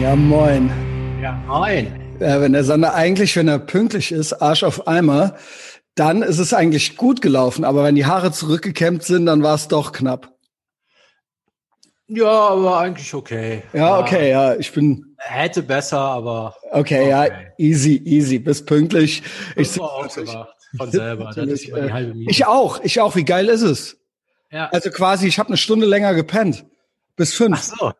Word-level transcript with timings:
Ja, 0.00 0.16
moin. 0.16 0.70
Ja, 1.20 1.32
moin. 1.46 2.16
Ja, 2.20 2.40
wenn 2.40 2.54
der 2.54 2.64
Sander 2.64 2.94
eigentlich, 2.94 3.36
wenn 3.36 3.48
er 3.48 3.58
pünktlich 3.58 4.12
ist, 4.12 4.32
Arsch 4.32 4.62
auf 4.62 4.88
Eimer, 4.88 5.36
dann 5.94 6.22
ist 6.22 6.38
es 6.38 6.54
eigentlich 6.54 6.96
gut 6.96 7.20
gelaufen. 7.20 7.64
Aber 7.66 7.84
wenn 7.84 7.96
die 7.96 8.06
Haare 8.06 8.32
zurückgekämmt 8.32 9.02
sind, 9.02 9.26
dann 9.26 9.42
war 9.42 9.54
es 9.54 9.68
doch 9.68 9.92
knapp. 9.92 10.34
Ja, 12.08 12.30
aber 12.30 12.78
eigentlich 12.78 13.12
okay. 13.12 13.62
Ja, 13.74 14.00
okay, 14.00 14.30
ja, 14.30 14.54
ich 14.54 14.72
bin. 14.72 15.14
Hätte 15.18 15.62
besser, 15.62 16.00
aber. 16.00 16.56
Okay, 16.70 17.02
okay. 17.02 17.08
ja, 17.10 17.26
easy, 17.58 18.00
easy, 18.02 18.38
bis 18.38 18.64
pünktlich. 18.64 19.22
Ich 19.54 19.70
bin 19.70 19.82
aufgewacht 19.82 20.56
von 20.78 20.90
selber. 20.90 21.24
Das 21.34 21.60
halbe 21.92 22.14
Minute. 22.14 22.30
Ich 22.30 22.46
auch, 22.46 22.80
ich 22.82 23.02
auch. 23.02 23.16
Wie 23.16 23.24
geil 23.24 23.48
ist 23.50 23.62
es? 23.62 23.98
Ja. 24.50 24.70
Also 24.70 24.90
quasi, 24.90 25.26
ich 25.26 25.38
habe 25.38 25.48
eine 25.48 25.58
Stunde 25.58 25.84
länger 25.84 26.14
gepennt. 26.14 26.64
Bis 27.16 27.34
fünf. 27.34 27.58
Ach 27.58 27.62
so. 27.62 27.92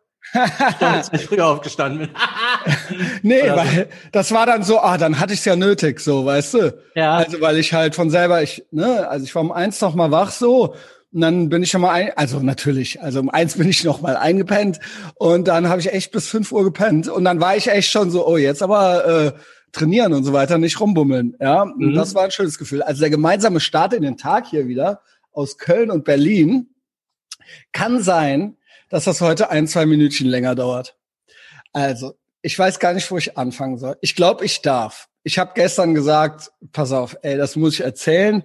Als 0.79 1.11
ich 1.13 1.25
früher 1.25 1.47
aufgestanden 1.47 1.99
bin. 1.99 2.09
nee, 3.21 3.43
Oder 3.43 3.57
weil 3.57 3.89
das 4.11 4.31
war 4.31 4.45
dann 4.45 4.63
so, 4.63 4.79
ah, 4.79 4.97
dann 4.97 5.19
hatte 5.19 5.33
ich 5.33 5.39
es 5.39 5.45
ja 5.45 5.55
nötig, 5.55 5.99
so, 5.99 6.25
weißt 6.25 6.53
du? 6.53 6.77
Ja. 6.95 7.17
Also 7.17 7.41
weil 7.41 7.57
ich 7.57 7.73
halt 7.73 7.95
von 7.95 8.09
selber, 8.09 8.41
ich, 8.41 8.65
ne, 8.71 9.07
also 9.07 9.25
ich 9.25 9.33
war 9.35 9.41
um 9.41 9.51
eins 9.51 9.81
noch 9.81 9.95
mal 9.95 10.11
wach 10.11 10.31
so 10.31 10.75
und 11.13 11.21
dann 11.21 11.49
bin 11.49 11.63
ich 11.63 11.71
schon 11.71 11.81
mal 11.81 11.91
ein, 11.91 12.11
also 12.15 12.39
natürlich, 12.39 13.01
also 13.01 13.19
um 13.19 13.29
eins 13.29 13.57
bin 13.57 13.67
ich 13.67 13.83
noch 13.83 14.01
mal 14.01 14.15
eingepennt 14.15 14.79
und 15.15 15.47
dann 15.47 15.67
habe 15.67 15.81
ich 15.81 15.91
echt 15.91 16.11
bis 16.11 16.27
fünf 16.27 16.51
Uhr 16.51 16.63
gepennt 16.63 17.09
und 17.09 17.25
dann 17.25 17.41
war 17.41 17.57
ich 17.57 17.67
echt 17.67 17.91
schon 17.91 18.11
so, 18.11 18.27
oh, 18.27 18.37
jetzt 18.37 18.63
aber 18.63 19.05
äh, 19.05 19.31
trainieren 19.73 20.13
und 20.13 20.23
so 20.23 20.33
weiter, 20.33 20.57
nicht 20.57 20.79
rumbummeln. 20.79 21.35
Ja, 21.39 21.65
mhm. 21.65 21.87
und 21.89 21.93
das 21.95 22.15
war 22.15 22.23
ein 22.23 22.31
schönes 22.31 22.57
Gefühl. 22.57 22.81
Also 22.81 23.01
der 23.01 23.09
gemeinsame 23.09 23.59
Start 23.59 23.93
in 23.93 24.03
den 24.03 24.17
Tag 24.17 24.47
hier 24.47 24.67
wieder 24.67 25.01
aus 25.33 25.57
Köln 25.57 25.91
und 25.91 26.05
Berlin 26.05 26.67
kann 27.71 28.01
sein, 28.01 28.57
dass 28.91 29.05
das 29.05 29.21
heute 29.21 29.49
ein, 29.49 29.67
zwei 29.67 29.87
Minütchen 29.87 30.27
länger 30.27 30.53
dauert. 30.53 30.95
Also, 31.73 32.13
ich 32.41 32.57
weiß 32.57 32.79
gar 32.79 32.93
nicht, 32.93 33.09
wo 33.09 33.17
ich 33.17 33.37
anfangen 33.37 33.77
soll. 33.77 33.97
Ich 34.01 34.15
glaube, 34.15 34.45
ich 34.45 34.61
darf. 34.61 35.07
Ich 35.23 35.39
habe 35.39 35.51
gestern 35.55 35.95
gesagt, 35.95 36.51
pass 36.71 36.91
auf, 36.91 37.17
ey, 37.21 37.37
das 37.37 37.55
muss 37.55 37.75
ich 37.75 37.81
erzählen. 37.81 38.43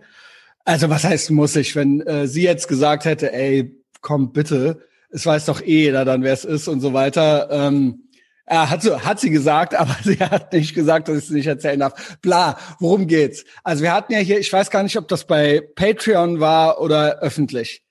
Also, 0.64 0.88
was 0.88 1.04
heißt 1.04 1.30
muss 1.30 1.56
ich? 1.56 1.74
Wenn 1.74 2.00
äh, 2.02 2.26
sie 2.28 2.42
jetzt 2.42 2.68
gesagt 2.68 3.04
hätte, 3.04 3.32
ey, 3.32 3.82
komm 4.00 4.32
bitte, 4.32 4.82
es 5.10 5.26
weiß 5.26 5.46
doch 5.46 5.60
eh 5.60 5.82
jeder 5.82 6.04
dann, 6.04 6.22
wer 6.22 6.32
es 6.32 6.44
ist 6.44 6.68
und 6.68 6.80
so 6.80 6.92
weiter. 6.92 7.48
Ähm, 7.50 8.04
ja, 8.48 8.70
hat, 8.70 8.82
so, 8.82 9.00
hat 9.04 9.18
sie 9.18 9.30
gesagt, 9.30 9.74
aber 9.78 9.96
sie 10.04 10.18
hat 10.18 10.52
nicht 10.52 10.74
gesagt, 10.74 11.08
dass 11.08 11.18
ich 11.18 11.24
es 11.24 11.30
nicht 11.30 11.46
erzählen 11.46 11.80
darf. 11.80 12.18
Bla, 12.22 12.58
worum 12.78 13.08
geht's? 13.08 13.44
Also 13.64 13.82
wir 13.82 13.92
hatten 13.92 14.12
ja 14.12 14.20
hier, 14.20 14.38
ich 14.38 14.52
weiß 14.52 14.70
gar 14.70 14.84
nicht, 14.84 14.96
ob 14.96 15.08
das 15.08 15.26
bei 15.26 15.60
Patreon 15.74 16.38
war 16.38 16.80
oder 16.80 17.18
öffentlich. 17.20 17.82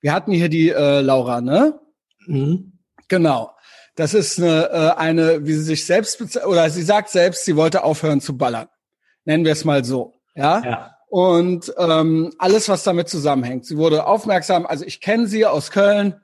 Wir 0.00 0.12
hatten 0.12 0.32
hier 0.32 0.48
die 0.48 0.68
äh, 0.68 1.00
Laura, 1.00 1.40
ne? 1.40 1.80
Mhm. 2.26 2.72
Genau. 3.08 3.50
Das 3.96 4.14
ist 4.14 4.38
eine, 4.38 4.70
äh, 4.70 4.98
eine, 4.98 5.46
wie 5.46 5.52
sie 5.52 5.62
sich 5.62 5.86
selbst 5.86 6.20
oder 6.44 6.68
sie 6.70 6.82
sagt 6.82 7.10
selbst, 7.10 7.44
sie 7.44 7.56
wollte 7.56 7.84
aufhören 7.84 8.20
zu 8.20 8.36
ballern. 8.36 8.68
Nennen 9.24 9.44
wir 9.44 9.52
es 9.52 9.64
mal 9.64 9.84
so. 9.84 10.14
Ja. 10.34 10.62
ja. 10.64 10.96
Und 11.08 11.72
ähm, 11.78 12.32
alles, 12.38 12.68
was 12.68 12.82
damit 12.82 13.08
zusammenhängt. 13.08 13.66
Sie 13.66 13.76
wurde 13.76 14.06
aufmerksam. 14.06 14.66
Also 14.66 14.84
ich 14.84 15.00
kenne 15.00 15.28
sie 15.28 15.46
aus 15.46 15.70
Köln 15.70 16.16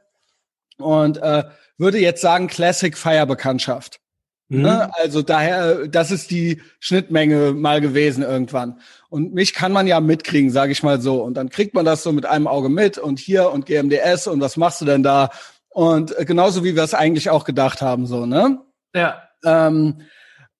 und 0.78 1.18
äh, 1.18 1.44
würde 1.78 1.98
jetzt 1.98 2.22
sagen 2.22 2.48
Classic 2.48 2.96
Feierbekanntschaft. 2.96 4.00
Mhm. 4.48 4.62
Ne? 4.62 4.90
Also 4.96 5.22
daher, 5.22 5.86
das 5.86 6.10
ist 6.10 6.32
die 6.32 6.60
Schnittmenge 6.80 7.52
mal 7.52 7.80
gewesen 7.80 8.24
irgendwann. 8.24 8.80
Und 9.08 9.32
mich 9.32 9.54
kann 9.54 9.70
man 9.72 9.86
ja 9.86 10.00
mitkriegen, 10.00 10.50
sage 10.50 10.72
ich 10.72 10.82
mal 10.82 11.00
so. 11.00 11.22
Und 11.22 11.34
dann 11.34 11.50
kriegt 11.50 11.74
man 11.74 11.84
das 11.84 12.02
so 12.02 12.10
mit 12.10 12.26
einem 12.26 12.48
Auge 12.48 12.68
mit 12.68 12.98
und 12.98 13.20
hier 13.20 13.52
und 13.52 13.66
GMDS 13.66 14.26
und 14.26 14.40
was 14.40 14.56
machst 14.56 14.80
du 14.80 14.84
denn 14.84 15.04
da? 15.04 15.30
Und 15.70 16.16
äh, 16.18 16.24
genauso 16.24 16.64
wie 16.64 16.76
wir 16.76 16.82
es 16.82 16.94
eigentlich 16.94 17.30
auch 17.30 17.44
gedacht 17.44 17.80
haben, 17.80 18.06
so, 18.06 18.26
ne? 18.26 18.58
Ja. 18.94 19.22
Ähm, 19.44 20.02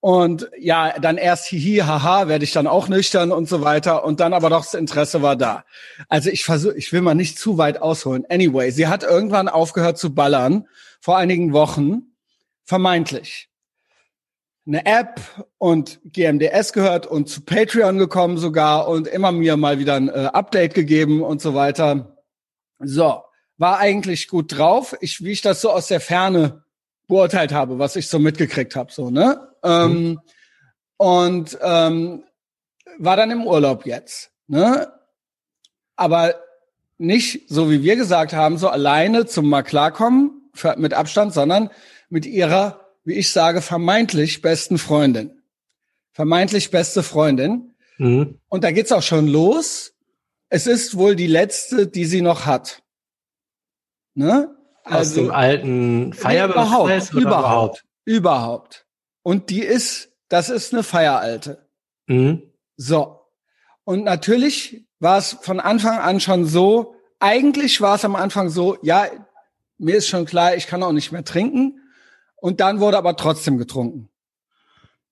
und 0.01 0.49
ja, 0.59 0.99
dann 0.99 1.19
erst 1.19 1.47
hihi, 1.47 1.79
haha, 1.81 2.27
werde 2.27 2.45
ich 2.45 2.53
dann 2.53 2.67
auch 2.67 2.89
nüchtern 2.89 3.33
und 3.33 3.49
so 3.49 3.61
weiter. 3.61 4.03
Und 4.05 4.21
dann 4.21 4.33
aber 4.33 4.49
doch 4.49 4.65
das 4.65 4.73
Interesse 4.73 5.21
war 5.21 5.37
da. 5.37 5.65
Also 6.09 6.31
ich 6.31 6.45
versuche, 6.45 6.75
ich 6.77 6.91
will 6.93 7.03
mal 7.03 7.15
nicht 7.15 7.39
zu 7.39 7.59
weit 7.59 7.83
ausholen. 7.83 8.25
Anyway, 8.31 8.71
sie 8.71 8.89
hat 8.89 9.03
irgendwann 9.03 9.49
aufgehört 9.49 9.99
zu 9.99 10.15
ballern, 10.15 10.67
vor 11.01 11.19
einigen 11.19 11.53
Wochen, 11.53 12.15
vermeintlich. 12.65 13.51
Eine 14.67 14.87
App 14.87 15.21
und 15.59 16.01
GMDS 16.05 16.73
gehört 16.73 17.07
und 17.07 17.29
zu 17.29 17.43
Patreon 17.43 17.99
gekommen 17.99 18.39
sogar 18.39 18.89
und 18.89 19.07
immer 19.07 19.33
mir 19.33 19.59
mal 19.59 19.79
wieder 19.79 19.97
ein 19.97 20.09
äh, 20.09 20.31
Update 20.33 20.73
gegeben 20.73 21.23
und 21.23 21.43
so 21.43 21.55
weiter. 21.55 22.17
So 22.79 23.23
war 23.61 23.79
eigentlich 23.79 24.27
gut 24.29 24.57
drauf. 24.57 24.97
Ich, 25.03 25.23
wie 25.23 25.33
ich 25.33 25.43
das 25.43 25.61
so 25.61 25.71
aus 25.71 25.89
der 25.89 26.01
Ferne 26.01 26.65
beurteilt 27.07 27.53
habe, 27.53 27.79
was 27.79 27.95
ich 27.95 28.09
so 28.09 28.19
mitgekriegt 28.19 28.75
habe, 28.75 28.91
so 28.91 29.11
ne. 29.11 29.49
Ähm, 29.63 29.93
mhm. 29.93 30.21
Und 30.97 31.59
ähm, 31.61 32.25
war 32.99 33.17
dann 33.17 33.31
im 33.31 33.47
Urlaub 33.47 33.85
jetzt, 33.85 34.31
ne. 34.47 34.91
Aber 35.95 36.37
nicht 36.97 37.51
so 37.51 37.71
wie 37.71 37.83
wir 37.83 37.97
gesagt 37.97 38.33
haben, 38.33 38.57
so 38.57 38.69
alleine 38.69 39.27
zum 39.27 39.49
mal 39.51 39.63
klarkommen 39.63 40.51
für, 40.55 40.77
mit 40.79 40.95
Abstand, 40.95 41.35
sondern 41.35 41.71
mit 42.09 42.25
ihrer, 42.25 42.81
wie 43.05 43.15
ich 43.15 43.31
sage, 43.31 43.61
vermeintlich 43.61 44.41
besten 44.41 44.79
Freundin, 44.79 45.43
vermeintlich 46.13 46.71
beste 46.71 47.03
Freundin. 47.03 47.75
Mhm. 47.99 48.39
Und 48.49 48.65
da 48.65 48.71
geht's 48.71 48.93
auch 48.93 49.03
schon 49.03 49.29
los. 49.29 49.93
Es 50.49 50.67
ist 50.67 50.97
wohl 50.97 51.15
die 51.15 51.27
letzte, 51.27 51.87
die 51.87 52.07
sie 52.07 52.23
noch 52.23 52.47
hat. 52.47 52.83
Ne? 54.15 54.57
Also, 54.85 54.99
Aus 54.99 55.15
dem 55.15 55.31
alten 55.31 56.13
Feierbefest 56.13 57.13
überhaupt, 57.13 57.15
überhaupt, 57.15 57.85
überhaupt. 58.05 58.87
Und 59.23 59.51
die 59.51 59.63
ist, 59.63 60.11
das 60.29 60.49
ist 60.49 60.73
eine 60.73 60.83
Feieralte. 60.83 61.69
Mhm. 62.07 62.43
So. 62.77 63.21
Und 63.85 64.05
natürlich 64.05 64.87
war 64.99 65.19
es 65.19 65.37
von 65.41 65.61
Anfang 65.61 65.99
an 65.99 66.21
schon 66.21 66.45
so, 66.45 66.95
eigentlich 67.19 67.81
war 67.81 67.97
es 67.97 68.05
am 68.05 68.17
Anfang 68.17 68.49
so, 68.49 68.79
ja, 68.83 69.07
mir 69.79 69.97
ist 69.97 70.09
schon 70.09 70.27
klar, 70.27 70.55
ich 70.57 70.67
kann 70.67 70.83
auch 70.83 70.93
nicht 70.93 71.13
mehr 71.13 71.25
trinken. 71.25 71.81
Und 72.37 72.61
dann 72.61 72.81
wurde 72.81 72.99
aber 72.99 73.17
trotzdem 73.17 73.59
getrunken. 73.59 74.09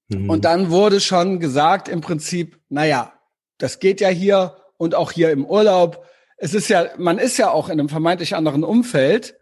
Mhm. 0.08 0.30
Und 0.30 0.44
dann 0.44 0.70
wurde 0.70 1.00
schon 1.00 1.40
gesagt, 1.40 1.88
im 1.88 2.00
Prinzip, 2.00 2.58
naja, 2.68 3.12
das 3.58 3.80
geht 3.80 4.00
ja 4.00 4.08
hier 4.08 4.56
und 4.76 4.94
auch 4.94 5.12
hier 5.12 5.30
im 5.30 5.44
Urlaub 5.44 6.04
es 6.38 6.54
ist 6.54 6.68
ja, 6.68 6.86
man 6.96 7.18
ist 7.18 7.36
ja 7.36 7.50
auch 7.50 7.68
in 7.68 7.78
einem 7.78 7.88
vermeintlich 7.88 8.34
anderen 8.34 8.64
Umfeld 8.64 9.36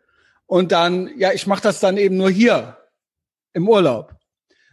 und 0.46 0.72
dann, 0.72 1.10
ja, 1.16 1.32
ich 1.32 1.46
mache 1.46 1.62
das 1.62 1.80
dann 1.80 1.96
eben 1.96 2.16
nur 2.16 2.30
hier 2.30 2.78
im 3.52 3.68
Urlaub. 3.68 4.14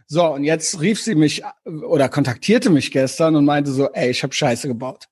So, 0.06 0.26
und 0.26 0.44
jetzt 0.44 0.80
rief 0.80 1.00
sie 1.00 1.14
mich 1.14 1.42
oder 1.64 2.08
kontaktierte 2.08 2.70
mich 2.70 2.90
gestern 2.90 3.36
und 3.36 3.44
meinte 3.44 3.72
so, 3.72 3.90
ey, 3.92 4.10
ich 4.10 4.22
habe 4.22 4.34
Scheiße 4.34 4.68
gebaut. 4.68 5.06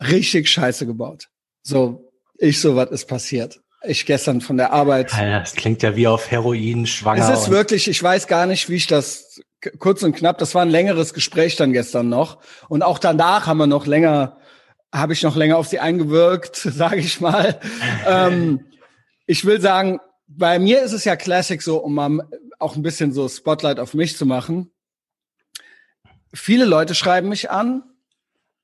Richtig 0.00 0.48
Scheiße 0.48 0.86
gebaut. 0.86 1.28
So, 1.62 2.12
ich 2.36 2.60
so, 2.60 2.76
was 2.76 2.90
ist 2.90 3.06
passiert? 3.06 3.60
Ich 3.84 4.06
gestern 4.06 4.40
von 4.40 4.56
der 4.56 4.72
Arbeit. 4.72 5.12
Ja, 5.12 5.40
das 5.40 5.54
klingt 5.54 5.82
ja 5.82 5.94
wie 5.94 6.06
auf 6.06 6.30
Heroin 6.30 6.86
schwanger. 6.86 7.32
Es 7.32 7.42
ist 7.42 7.50
wirklich, 7.50 7.88
ich 7.88 8.02
weiß 8.02 8.26
gar 8.26 8.46
nicht, 8.46 8.68
wie 8.68 8.76
ich 8.76 8.86
das 8.86 9.40
kurz 9.78 10.02
und 10.02 10.16
knapp, 10.16 10.38
das 10.38 10.54
war 10.54 10.62
ein 10.62 10.70
längeres 10.70 11.14
Gespräch 11.14 11.56
dann 11.56 11.72
gestern 11.72 12.08
noch. 12.08 12.38
Und 12.68 12.82
auch 12.82 12.98
danach 12.98 13.46
haben 13.46 13.58
wir 13.58 13.66
noch 13.66 13.86
länger 13.86 14.37
habe 14.92 15.12
ich 15.12 15.22
noch 15.22 15.36
länger 15.36 15.58
auf 15.58 15.68
sie 15.68 15.80
eingewirkt, 15.80 16.56
sage 16.56 16.98
ich 16.98 17.20
mal. 17.20 17.60
ähm, 18.06 18.64
ich 19.26 19.44
will 19.44 19.60
sagen, 19.60 20.00
bei 20.26 20.58
mir 20.58 20.82
ist 20.82 20.92
es 20.92 21.04
ja 21.04 21.16
Classic 21.16 21.60
so, 21.62 21.78
um 21.78 21.94
mal 21.94 22.28
auch 22.58 22.76
ein 22.76 22.82
bisschen 22.82 23.12
so 23.12 23.28
Spotlight 23.28 23.78
auf 23.78 23.94
mich 23.94 24.16
zu 24.16 24.26
machen. 24.26 24.70
Viele 26.34 26.64
Leute 26.64 26.94
schreiben 26.94 27.28
mich 27.28 27.50
an 27.50 27.82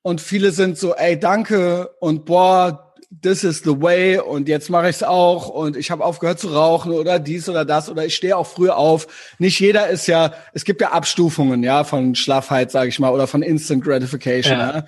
und 0.02 0.20
viele 0.20 0.52
sind 0.52 0.78
so, 0.78 0.94
ey, 0.94 1.18
danke 1.18 1.90
und 2.00 2.26
boah, 2.26 2.94
this 3.22 3.44
is 3.44 3.60
the 3.60 3.80
way 3.80 4.18
und 4.18 4.48
jetzt 4.48 4.68
mache 4.68 4.88
ich 4.90 4.96
es 4.96 5.02
auch 5.02 5.48
und 5.48 5.76
ich 5.76 5.90
habe 5.90 6.04
aufgehört 6.04 6.40
zu 6.40 6.48
rauchen 6.48 6.92
oder 6.92 7.18
dies 7.18 7.48
oder 7.48 7.64
das 7.64 7.88
oder 7.88 8.04
ich 8.04 8.14
stehe 8.14 8.36
auch 8.36 8.46
früher 8.46 8.76
auf. 8.76 9.06
Nicht 9.38 9.60
jeder 9.60 9.88
ist 9.88 10.06
ja, 10.06 10.34
es 10.52 10.64
gibt 10.64 10.80
ja 10.80 10.90
Abstufungen, 10.90 11.62
ja, 11.62 11.84
von 11.84 12.14
Schlaffheit, 12.14 12.70
sage 12.70 12.88
ich 12.88 12.98
mal, 12.98 13.12
oder 13.12 13.26
von 13.26 13.42
Instant 13.42 13.84
Gratification. 13.84 14.58
Ja. 14.58 14.74
Ja. 14.76 14.86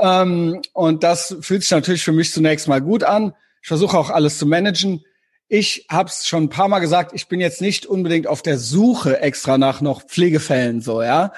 Ähm, 0.00 0.62
und 0.72 1.04
das 1.04 1.36
fühlt 1.40 1.62
sich 1.62 1.70
natürlich 1.70 2.02
für 2.02 2.12
mich 2.12 2.32
zunächst 2.32 2.66
mal 2.68 2.80
gut 2.80 3.04
an. 3.04 3.34
Ich 3.62 3.68
versuche 3.68 3.98
auch 3.98 4.10
alles 4.10 4.38
zu 4.38 4.46
managen. 4.46 5.04
Ich 5.48 5.86
habe 5.90 6.08
es 6.08 6.26
schon 6.26 6.44
ein 6.44 6.48
paar 6.48 6.68
Mal 6.68 6.78
gesagt, 6.78 7.12
ich 7.14 7.28
bin 7.28 7.40
jetzt 7.40 7.60
nicht 7.60 7.84
unbedingt 7.84 8.26
auf 8.26 8.40
der 8.40 8.56
Suche 8.58 9.20
extra 9.20 9.58
nach 9.58 9.80
noch 9.80 10.02
Pflegefällen 10.02 10.80
so, 10.80 11.02
ja. 11.02 11.32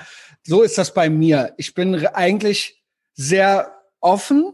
So 0.45 0.63
ist 0.63 0.79
das 0.79 0.95
bei 0.95 1.09
mir. 1.09 1.55
Ich 1.57 1.75
bin 1.75 2.07
eigentlich 2.07 2.83
sehr 3.15 3.73
offen. 4.01 4.53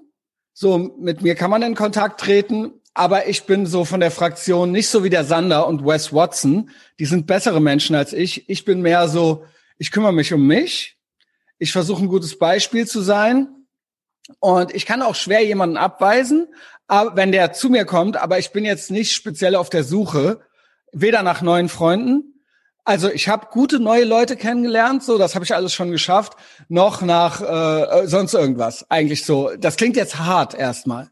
So, 0.52 0.78
mit 0.78 1.22
mir 1.22 1.34
kann 1.34 1.50
man 1.50 1.62
in 1.62 1.74
Kontakt 1.74 2.20
treten, 2.20 2.72
aber 2.94 3.28
ich 3.28 3.44
bin 3.44 3.66
so 3.66 3.84
von 3.84 4.00
der 4.00 4.10
Fraktion 4.10 4.72
nicht 4.72 4.88
so 4.88 5.04
wie 5.04 5.10
der 5.10 5.24
Sander 5.24 5.66
und 5.66 5.84
Wes 5.84 6.12
Watson. 6.12 6.70
Die 6.98 7.04
sind 7.04 7.26
bessere 7.26 7.60
Menschen 7.60 7.94
als 7.94 8.12
ich. 8.12 8.48
Ich 8.48 8.64
bin 8.64 8.80
mehr 8.80 9.08
so, 9.08 9.44
ich 9.78 9.90
kümmere 9.90 10.12
mich 10.12 10.32
um 10.32 10.46
mich. 10.46 10.96
Ich 11.58 11.72
versuche 11.72 12.02
ein 12.02 12.08
gutes 12.08 12.38
Beispiel 12.38 12.86
zu 12.86 13.00
sein 13.00 13.57
und 14.40 14.74
ich 14.74 14.86
kann 14.86 15.02
auch 15.02 15.14
schwer 15.14 15.44
jemanden 15.44 15.76
abweisen, 15.76 16.48
wenn 17.14 17.32
der 17.32 17.52
zu 17.52 17.68
mir 17.68 17.84
kommt, 17.84 18.16
aber 18.16 18.38
ich 18.38 18.50
bin 18.50 18.64
jetzt 18.64 18.90
nicht 18.90 19.12
speziell 19.12 19.56
auf 19.56 19.70
der 19.70 19.84
Suche, 19.84 20.40
weder 20.92 21.22
nach 21.22 21.42
neuen 21.42 21.68
Freunden, 21.68 22.38
Also 22.88 23.10
ich 23.10 23.28
habe 23.28 23.48
gute 23.50 23.80
neue 23.80 24.04
Leute 24.04 24.34
kennengelernt, 24.34 25.02
so 25.02 25.18
das 25.18 25.34
habe 25.34 25.44
ich 25.44 25.54
alles 25.54 25.74
schon 25.74 25.90
geschafft. 25.90 26.32
Noch 26.70 27.02
nach 27.02 27.42
äh, 27.42 28.06
sonst 28.06 28.32
irgendwas. 28.32 28.90
Eigentlich 28.90 29.26
so. 29.26 29.50
Das 29.58 29.76
klingt 29.76 29.94
jetzt 29.96 30.18
hart 30.18 30.54
erstmal, 30.54 31.10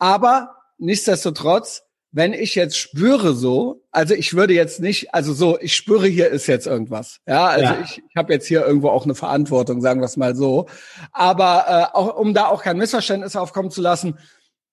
aber 0.00 0.56
nichtsdestotrotz, 0.78 1.84
wenn 2.12 2.34
ich 2.34 2.54
jetzt 2.54 2.76
spüre 2.76 3.34
so, 3.34 3.82
also 3.90 4.14
ich 4.14 4.34
würde 4.34 4.52
jetzt 4.52 4.80
nicht, 4.80 5.14
also 5.14 5.32
so, 5.32 5.58
ich 5.60 5.74
spüre 5.74 6.06
hier 6.06 6.28
ist 6.28 6.46
jetzt 6.46 6.66
irgendwas. 6.66 7.20
Ja, 7.26 7.46
also 7.46 7.64
ja. 7.64 7.80
ich, 7.82 8.02
ich 8.06 8.16
habe 8.16 8.32
jetzt 8.34 8.46
hier 8.46 8.64
irgendwo 8.64 8.90
auch 8.90 9.04
eine 9.04 9.14
Verantwortung, 9.14 9.80
sagen 9.80 10.00
wir 10.00 10.04
es 10.04 10.18
mal 10.18 10.36
so. 10.36 10.66
Aber 11.12 11.64
äh, 11.66 11.96
auch 11.96 12.16
um 12.16 12.34
da 12.34 12.46
auch 12.46 12.62
kein 12.62 12.76
Missverständnis 12.76 13.34
aufkommen 13.34 13.70
zu 13.70 13.80
lassen, 13.80 14.18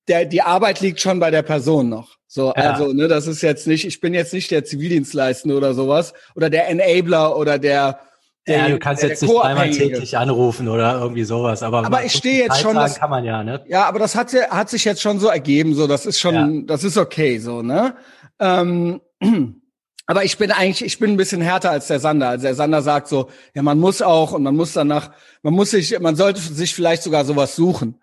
der, 0.10 0.26
die 0.26 0.42
Arbeit 0.42 0.82
liegt 0.82 1.00
schon 1.00 1.20
bei 1.20 1.32
der 1.32 1.44
Person 1.44 1.88
noch. 1.88 2.18
So, 2.28 2.48
ja. 2.48 2.74
also, 2.74 2.92
ne, 2.92 3.08
das 3.08 3.26
ist 3.26 3.42
jetzt 3.42 3.68
nicht, 3.68 3.86
ich 3.86 4.02
bin 4.02 4.14
jetzt 4.14 4.34
nicht 4.34 4.52
der 4.52 4.66
Zivildienstleistende 4.66 5.56
oder 5.56 5.74
sowas 5.74 6.14
oder 6.36 6.50
der 6.50 6.68
Enabler 6.68 7.38
oder 7.38 7.58
der, 7.58 8.02
der, 8.50 8.58
ja, 8.58 8.70
du 8.70 8.80
kannst 8.80 9.04
der, 9.04 9.10
jetzt 9.10 9.22
nicht 9.22 9.36
einmal 9.42 9.70
täglich 9.72 10.18
anrufen 10.18 10.68
oder 10.68 11.00
irgendwie 11.00 11.24
sowas, 11.24 11.64
aber, 11.64 11.86
aber 11.86 12.04
ich 12.04 12.14
stehe 12.14 12.44
jetzt 12.44 12.60
schon, 12.60 12.76
das, 12.76 13.00
kann 13.00 13.10
man 13.10 13.24
ja, 13.24 13.44
ne? 13.44 13.64
Ja, 13.68 13.86
aber 13.86 14.00
das 14.00 14.16
hat, 14.16 14.34
hat 14.34 14.70
sich 14.70 14.84
jetzt 14.84 15.02
schon 15.02 15.20
so 15.20 15.28
ergeben, 15.28 15.76
so, 15.76 15.88
das 15.88 16.06
ist 16.06 16.20
schon, 16.20 16.34
ja. 16.34 16.62
das 16.66 16.84
ist 16.84 16.98
okay, 16.98 17.38
so, 17.38 17.62
ne? 17.62 17.96
Ähm, 18.40 19.02
aber 20.08 20.24
ich 20.24 20.38
bin 20.38 20.52
eigentlich, 20.52 20.84
ich 20.84 21.00
bin 21.00 21.12
ein 21.12 21.18
bisschen 21.18 21.42
härter 21.42 21.72
als 21.72 21.88
der 21.88 22.00
Sander. 22.00 22.30
Also 22.30 22.44
der 22.44 22.56
Sander 22.56 22.82
sagt 22.82 23.08
so, 23.08 23.30
ja, 23.54 23.62
man 23.62 23.80
muss 23.80 24.02
auch 24.02 24.32
und 24.32 24.44
man 24.44 24.56
muss 24.56 24.74
danach, 24.74 25.12
man 25.44 25.54
muss 25.54 25.72
sich, 25.72 26.00
man 26.00 26.16
sollte 26.16 26.42
sich 26.42 26.74
vielleicht 26.74 27.04
sogar 27.04 27.26
sowas 27.26 27.56
suchen. 27.56 28.02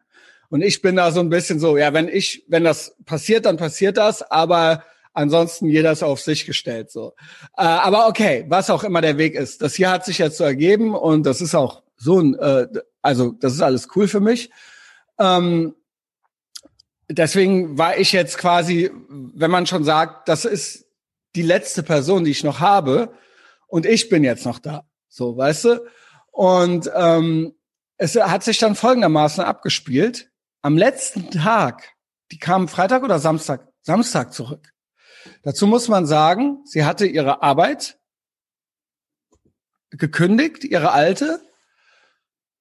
Und 0.48 0.62
ich 0.62 0.81
bin 0.82 0.96
da 0.96 1.10
so 1.10 1.20
ein 1.20 1.31
bisschen 1.31 1.58
so, 1.58 1.76
ja, 1.76 1.93
wenn 1.93 2.08
ich, 2.08 2.44
wenn 2.48 2.62
das 2.62 2.96
passiert, 3.04 3.46
dann 3.46 3.56
passiert 3.56 3.96
das, 3.96 4.22
aber 4.22 4.84
ansonsten 5.17 5.67
jeder 5.69 5.93
ist 5.93 6.03
auf 6.03 6.21
sich 6.21 6.47
gestellt 6.47 6.91
so. 6.91 7.15
Äh, 7.57 7.63
aber 7.63 8.07
okay, 8.09 8.45
was 8.49 8.71
auch 8.71 8.85
immer 8.85 9.01
der 9.01 9.19
Weg 9.19 9.35
ist, 9.35 9.63
das 9.63 9.75
hier 9.75 9.91
hat 9.91 10.05
sich 10.05 10.19
jetzt 10.19 10.37
so 10.37 10.45
ergeben 10.45 10.95
und 10.95 11.25
das 11.25 11.41
ist 11.41 11.55
auch 11.55 11.83
so 11.97 12.21
ein, 12.21 12.35
äh, 12.35 12.69
also 13.03 13.33
das 13.33 13.55
ist 13.55 13.63
alles 13.63 13.89
cool 13.97 14.09
für 14.09 14.21
mich. 14.21 14.51
Ähm, 15.19 15.75
deswegen 17.09 17.79
war 17.79 17.97
ich 17.97 18.13
jetzt 18.13 18.37
quasi, 18.39 18.91
wenn 19.09 19.51
man 19.51 19.67
schon 19.67 19.85
sagt, 19.85 20.29
das 20.29 20.45
ist 20.45 20.87
die 21.35 21.43
letzte 21.43 21.83
Person, 21.83 22.25
die 22.25 22.31
ich 22.31 22.45
noch 22.45 22.61
habe 22.61 23.13
und 23.67 23.87
ich 23.87 24.09
bin 24.09 24.23
jetzt 24.23 24.45
noch 24.45 24.59
da, 24.59 24.87
so, 25.09 25.37
weißt 25.37 25.65
du? 25.65 25.87
Und 26.31 26.91
ähm, 26.95 27.55
es 27.97 28.15
hat 28.17 28.45
sich 28.45 28.59
dann 28.59 28.75
folgendermaßen 28.75 29.43
abgespielt 29.43 30.31
am 30.61 30.77
letzten 30.77 31.31
Tag, 31.31 31.95
die 32.31 32.39
kamen 32.39 32.69
Freitag 32.69 33.03
oder 33.03 33.19
Samstag, 33.19 33.69
Samstag 33.81 34.35
zurück. 34.35 34.75
Dazu 35.43 35.67
muss 35.67 35.88
man 35.88 36.06
sagen, 36.06 36.62
sie 36.64 36.84
hatte 36.84 37.06
ihre 37.06 37.43
Arbeit 37.43 37.99
gekündigt, 39.90 40.64
ihre 40.64 40.93
alte, 40.93 41.40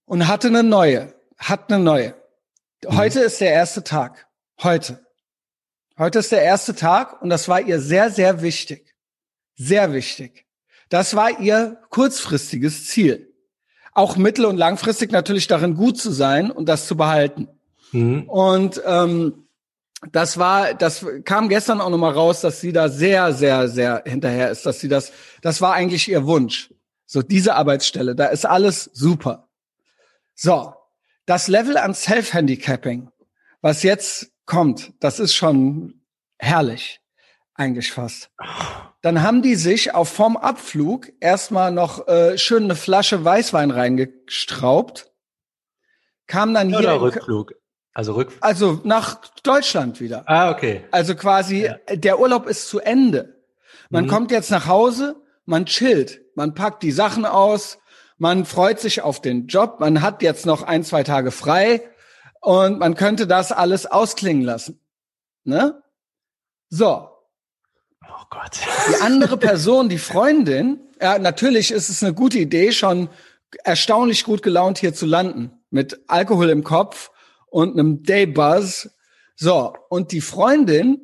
und 0.06 0.28
hatte 0.28 0.48
eine 0.48 0.64
neue, 0.64 1.14
hat 1.38 1.72
eine 1.72 1.84
neue. 1.84 2.16
Mhm. 2.84 2.98
Heute 2.98 3.22
ist 3.22 3.42
der 3.42 3.52
erste 3.52 3.84
Tag. 3.84 4.28
Heute. 4.62 5.06
Heute 5.98 6.20
ist 6.20 6.32
der 6.32 6.44
erste 6.44 6.76
Tag 6.76 7.22
und 7.22 7.30
das 7.30 7.48
war 7.48 7.62
ihr 7.62 7.80
sehr, 7.80 8.10
sehr 8.12 8.42
wichtig. 8.42 8.94
Sehr 9.56 9.94
wichtig. 9.94 10.46
Das 10.90 11.16
war 11.16 11.40
ihr 11.40 11.82
kurzfristiges 11.90 12.88
Ziel. 12.88 13.34
Auch 13.94 14.18
mittel- 14.18 14.46
und 14.46 14.58
langfristig 14.58 15.12
natürlich 15.12 15.48
darin 15.48 15.76
gut 15.76 15.98
zu 15.98 16.12
sein 16.12 16.52
und 16.52 16.68
das 16.68 16.88
zu 16.88 16.98
behalten. 16.98 17.48
Mhm. 17.92 18.30
Und 18.30 18.82
ähm, 18.86 19.45
das 20.12 20.38
war, 20.38 20.74
das 20.74 21.06
kam 21.24 21.50
gestern 21.50 21.82
auch 21.82 21.90
nochmal 21.90 22.14
raus, 22.14 22.42
dass 22.42 22.62
sie 22.62 22.74
da 22.74 22.90
sehr, 22.90 23.34
sehr, 23.34 23.68
sehr 23.68 24.04
hinterher 24.06 24.52
ist, 24.52 24.66
dass 24.66 24.80
sie 24.80 24.88
das, 24.88 25.12
das 25.42 25.62
war 25.62 25.74
eigentlich 25.74 26.08
ihr 26.10 26.26
Wunsch. 26.26 26.74
So, 27.06 27.22
diese 27.22 27.56
Arbeitsstelle, 27.56 28.16
da 28.16 28.28
ist 28.28 28.46
alles 28.46 28.90
super. 28.94 29.48
So, 30.34 30.74
das 31.26 31.48
Level 31.48 31.78
an 31.78 31.94
Self-Handicapping, 31.94 33.10
was 33.62 33.84
jetzt 33.84 34.32
kommt, 34.46 34.94
das 35.00 35.20
ist 35.20 35.34
schon 35.34 36.02
herrlich, 36.38 37.02
eigentlich 37.54 37.92
fast. 37.92 38.32
Dann 39.02 39.22
haben 39.22 39.42
die 39.42 39.56
sich 39.56 39.94
auf 39.94 40.10
vom 40.10 40.36
Abflug 40.36 41.12
erstmal 41.20 41.72
noch 41.72 42.08
äh, 42.08 42.38
schön 42.38 42.64
eine 42.66 42.76
Flasche 42.76 43.24
Weißwein 43.24 43.72
reingestraubt, 43.72 45.12
kam 46.28 46.54
dann 46.54 46.70
hier. 46.70 46.80
Oder 46.80 47.02
Rückflug. 47.02 47.54
Also 47.96 48.12
rück. 48.12 48.34
Also 48.42 48.82
nach 48.84 49.16
Deutschland 49.42 50.02
wieder. 50.02 50.24
Ah, 50.28 50.52
okay. 50.52 50.84
Also 50.92 51.16
quasi, 51.16 51.64
ja. 51.64 51.78
der 51.96 52.20
Urlaub 52.20 52.46
ist 52.46 52.68
zu 52.68 52.82
Ende. 52.82 53.42
Man 53.90 54.06
mhm. 54.06 54.10
kommt 54.10 54.32
jetzt 54.32 54.52
nach 54.52 54.68
Hause, 54.68 55.16
man 55.46 55.66
chillt, 55.66 56.22
man 56.36 56.54
packt 56.54 56.84
die 56.84 56.92
Sachen 56.92 57.26
aus, 57.26 57.78
man 58.18 58.44
freut 58.44 58.82
sich 58.82 59.02
auf 59.02 59.22
den 59.22 59.48
Job, 59.48 59.80
man 59.80 60.02
hat 60.02 60.22
jetzt 60.22 60.46
noch 60.46 60.62
ein, 60.62 60.84
zwei 60.84 61.04
Tage 61.04 61.32
frei 61.32 61.90
und 62.42 62.80
man 62.80 62.96
könnte 62.96 63.28
das 63.28 63.54
alles 63.54 63.86
ausklingen 63.86 64.44
lassen. 64.44 64.82
Ne? 65.46 65.82
So. 66.68 67.08
Oh 68.04 68.26
Gott. 68.30 68.60
Die 68.90 69.02
andere 69.04 69.38
Person, 69.38 69.88
die 69.88 70.00
Freundin, 70.00 70.82
ja, 71.02 71.18
natürlich 71.18 71.72
ist 71.72 71.88
es 71.88 72.04
eine 72.04 72.14
gute 72.14 72.40
Idee, 72.40 72.74
schon 72.74 73.08
erstaunlich 73.64 74.26
gut 74.26 74.44
gelaunt 74.44 74.80
hier 74.80 74.94
zu 74.94 75.06
landen. 75.06 75.54
Mit 75.70 76.02
Alkohol 76.08 76.50
im 76.50 76.66
Kopf 76.66 77.12
und 77.56 77.80
einem 77.80 78.04
Daybuzz. 78.04 78.90
So, 79.38 79.74
und 79.88 80.12
die 80.12 80.20
Freundin, 80.20 81.00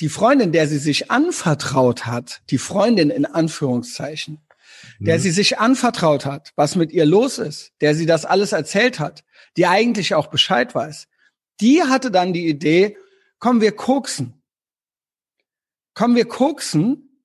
die 0.00 0.10
Freundin, 0.10 0.52
der 0.52 0.68
sie 0.68 0.76
sich 0.76 1.10
anvertraut 1.10 2.04
hat, 2.04 2.42
die 2.50 2.58
Freundin 2.58 3.08
in 3.08 3.24
Anführungszeichen, 3.24 4.40
mhm. 4.98 5.04
der 5.06 5.18
sie 5.18 5.30
sich 5.30 5.58
anvertraut 5.58 6.26
hat, 6.26 6.52
was 6.54 6.76
mit 6.76 6.92
ihr 6.92 7.06
los 7.06 7.38
ist, 7.38 7.72
der 7.80 7.94
sie 7.94 8.04
das 8.04 8.26
alles 8.26 8.52
erzählt 8.52 9.00
hat, 9.00 9.24
die 9.56 9.66
eigentlich 9.66 10.14
auch 10.14 10.26
Bescheid 10.26 10.74
weiß, 10.74 11.08
die 11.62 11.82
hatte 11.82 12.10
dann 12.10 12.34
die 12.34 12.46
Idee, 12.46 12.98
kommen 13.38 13.62
wir 13.62 13.72
koksen. 13.72 14.34
Kommen 15.94 16.14
wir 16.14 16.26
koksen, 16.26 17.24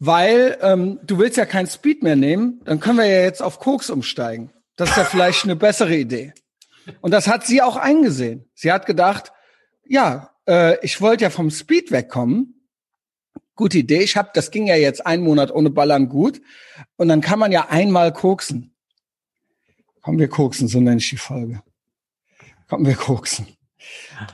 weil 0.00 0.58
ähm, 0.60 0.98
du 1.04 1.18
willst 1.18 1.36
ja 1.36 1.46
kein 1.46 1.68
Speed 1.68 2.02
mehr 2.02 2.16
nehmen, 2.16 2.62
dann 2.64 2.80
können 2.80 2.98
wir 2.98 3.06
ja 3.06 3.22
jetzt 3.22 3.42
auf 3.42 3.60
Koks 3.60 3.90
umsteigen. 3.90 4.52
Das 4.74 4.90
ist 4.90 4.96
ja 4.96 5.04
vielleicht 5.04 5.44
eine 5.44 5.54
bessere 5.54 5.94
Idee. 5.94 6.34
Und 7.00 7.12
das 7.12 7.28
hat 7.28 7.46
sie 7.46 7.62
auch 7.62 7.76
eingesehen. 7.76 8.48
Sie 8.54 8.72
hat 8.72 8.86
gedacht, 8.86 9.32
ja, 9.84 10.30
äh, 10.46 10.78
ich 10.84 11.00
wollte 11.00 11.24
ja 11.24 11.30
vom 11.30 11.50
Speed 11.50 11.90
wegkommen. 11.90 12.68
Gute 13.54 13.78
Idee. 13.78 14.02
Ich 14.02 14.16
habe, 14.16 14.30
das 14.34 14.50
ging 14.50 14.66
ja 14.66 14.76
jetzt 14.76 15.06
einen 15.06 15.22
Monat 15.22 15.50
ohne 15.50 15.70
Ballern 15.70 16.08
gut. 16.08 16.40
Und 16.96 17.08
dann 17.08 17.20
kann 17.20 17.38
man 17.38 17.52
ja 17.52 17.68
einmal 17.68 18.12
koksen. 18.12 18.74
Kommen 20.02 20.18
wir 20.18 20.28
koksen, 20.28 20.68
so 20.68 20.78
nenne 20.78 20.98
ich 20.98 21.08
die 21.08 21.16
Folge. 21.16 21.62
Kommen 22.68 22.86
wir 22.86 22.94
koksen. 22.94 23.46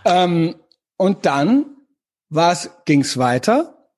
Ähm, 0.05 0.57
und 0.97 1.25
dann 1.27 1.67
war's, 2.29 2.71
ging's 2.85 3.17
weiter. 3.17 3.89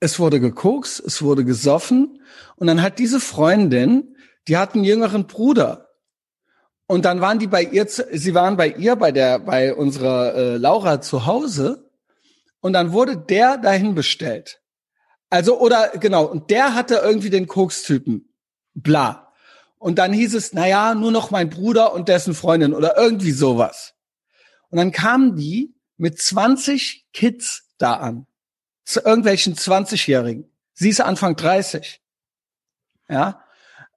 Es 0.00 0.18
wurde 0.18 0.40
gekokst, 0.40 1.00
es 1.00 1.22
wurde 1.22 1.44
gesoffen. 1.44 2.22
Und 2.56 2.66
dann 2.66 2.82
hat 2.82 2.98
diese 2.98 3.20
Freundin, 3.20 4.16
die 4.48 4.56
hat 4.56 4.74
einen 4.74 4.84
jüngeren 4.84 5.26
Bruder, 5.26 5.85
und 6.88 7.04
dann 7.04 7.20
waren 7.20 7.38
die 7.38 7.48
bei 7.48 7.62
ihr, 7.62 7.86
sie 7.88 8.34
waren 8.34 8.56
bei 8.56 8.68
ihr, 8.68 8.96
bei 8.96 9.10
der, 9.10 9.40
bei 9.40 9.74
unserer 9.74 10.34
äh, 10.34 10.56
Laura 10.56 11.00
zu 11.00 11.26
Hause. 11.26 11.90
Und 12.60 12.72
dann 12.74 12.92
wurde 12.92 13.16
der 13.16 13.58
dahin 13.58 13.94
bestellt. 13.94 14.60
Also, 15.28 15.58
oder 15.60 15.90
genau, 15.98 16.24
und 16.24 16.50
der 16.50 16.74
hatte 16.74 16.96
irgendwie 16.96 17.30
den 17.30 17.48
Koks-Typen. 17.48 18.32
Bla. 18.74 19.32
Und 19.78 19.98
dann 19.98 20.12
hieß 20.12 20.34
es, 20.34 20.52
na 20.52 20.66
ja, 20.66 20.94
nur 20.94 21.10
noch 21.10 21.30
mein 21.30 21.50
Bruder 21.50 21.92
und 21.92 22.08
dessen 22.08 22.34
Freundin 22.34 22.72
oder 22.72 22.96
irgendwie 22.96 23.32
sowas. 23.32 23.94
Und 24.70 24.78
dann 24.78 24.92
kamen 24.92 25.36
die 25.36 25.74
mit 25.96 26.20
20 26.20 27.06
Kids 27.12 27.64
da 27.78 27.94
an. 27.94 28.26
Zu 28.84 29.00
irgendwelchen 29.00 29.56
20-Jährigen. 29.56 30.52
Sie 30.72 30.90
ist 30.90 31.00
Anfang 31.00 31.34
30. 31.34 32.00
Ja 33.08 33.45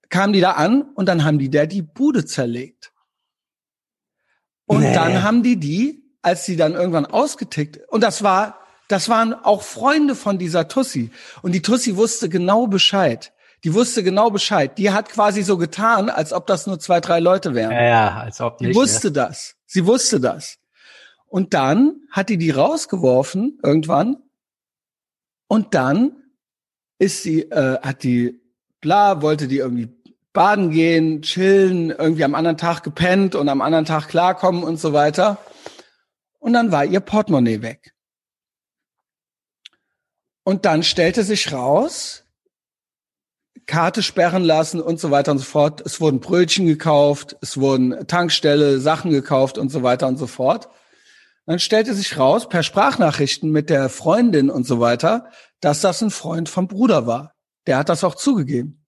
kamen 0.10 0.34
die 0.34 0.42
da 0.42 0.52
an 0.52 0.82
und 0.96 1.08
dann 1.08 1.24
haben 1.24 1.40
die 1.40 1.50
der 1.50 1.68
die 1.68 1.82
Bude 1.82 2.26
zerlegt. 2.26 2.92
Und 4.66 4.82
nee. 4.82 4.94
dann 4.94 5.24
haben 5.24 5.42
die 5.42 5.58
die, 5.58 6.04
als 6.22 6.46
sie 6.46 6.56
dann 6.56 6.74
irgendwann 6.74 7.06
ausgetickt, 7.06 7.80
und 7.90 8.02
das 8.02 8.22
war, 8.22 8.60
das 8.88 9.10
waren 9.10 9.34
auch 9.34 9.64
Freunde 9.64 10.16
von 10.16 10.38
dieser 10.38 10.68
Tussi. 10.68 11.12
Und 11.42 11.54
die 11.54 11.62
Tussi 11.62 11.96
wusste 11.96 12.30
genau 12.30 12.68
Bescheid. 12.68 13.34
Die 13.64 13.74
wusste 13.74 14.04
genau 14.04 14.30
Bescheid. 14.30 14.78
Die 14.78 14.92
hat 14.92 15.10
quasi 15.10 15.44
so 15.44 15.58
getan, 15.58 16.10
als 16.10 16.34
ob 16.34 16.48
das 16.48 16.66
nur 16.66 16.80
zwei, 16.80 17.02
drei 17.02 17.20
Leute 17.20 17.56
wären. 17.56 17.72
Ja, 17.72 17.84
ja 17.84 18.18
als 18.18 18.40
ob 18.42 18.62
nicht. 18.62 18.72
Die 18.72 18.76
wusste 18.76 19.08
ja. 19.10 19.14
das. 19.14 19.56
Sie 19.66 19.86
wusste 19.86 20.20
das. 20.20 20.58
Und 21.26 21.54
dann 21.54 22.02
hat 22.12 22.30
die 22.30 22.38
die 22.38 22.52
rausgeworfen 22.52 23.60
irgendwann. 23.64 24.18
Und 25.48 25.74
dann 25.74 26.12
ist 27.00 27.24
sie, 27.24 27.42
äh, 27.42 27.80
hat 27.82 28.04
die, 28.04 28.42
bla, 28.82 29.22
wollte 29.22 29.48
die 29.48 29.58
irgendwie 29.58 29.99
baden 30.34 30.72
gehen, 30.72 31.22
chillen, 31.22 31.90
irgendwie 31.90 32.24
am 32.24 32.36
anderen 32.36 32.58
Tag 32.58 32.84
gepennt 32.84 33.36
und 33.36 33.50
am 33.50 33.62
anderen 33.62 33.86
Tag 33.86 34.08
klarkommen 34.08 34.64
und 34.64 34.80
so 34.80 34.94
weiter. 34.94 35.38
Und 36.40 36.54
dann 36.54 36.72
war 36.72 36.86
ihr 36.86 37.00
Portemonnaie 37.00 37.62
weg. 37.62 37.94
Und 40.44 40.66
dann 40.66 40.84
stellte 40.84 41.24
sich 41.24 41.52
raus, 41.52 42.24
Karte 43.66 44.02
sperren 44.02 44.44
lassen 44.44 44.82
und 44.82 45.00
so 45.00 45.12
weiter 45.12 45.32
und 45.32 45.38
so 45.38 45.44
fort. 45.44 45.82
Es 45.86 46.02
wurden 46.02 46.20
Brötchen 46.20 46.66
gekauft, 46.66 47.38
es 47.42 47.58
wurden 47.58 48.08
Tankstelle, 48.08 48.80
Sachen 48.80 49.12
gekauft 49.12 49.60
und 49.60 49.70
so 49.70 49.84
weiter 49.84 50.08
und 50.08 50.18
so 50.18 50.26
fort. 50.26 50.70
Dann 51.46 51.60
stellte 51.60 51.94
sich 51.94 52.18
raus, 52.18 52.50
per 52.50 52.64
Sprachnachrichten 52.64 53.52
mit 53.52 53.70
der 53.70 53.90
Freundin 53.90 54.50
und 54.50 54.66
so 54.66 54.80
weiter, 54.80 55.30
dass 55.62 55.82
das 55.82 56.02
ein 56.02 56.10
Freund 56.10 56.50
vom 56.50 56.68
Bruder 56.68 57.06
war. 57.06 57.36
Der 57.68 57.78
hat 57.78 57.90
das 57.90 58.04
auch 58.04 58.16
zugegeben. 58.16 58.86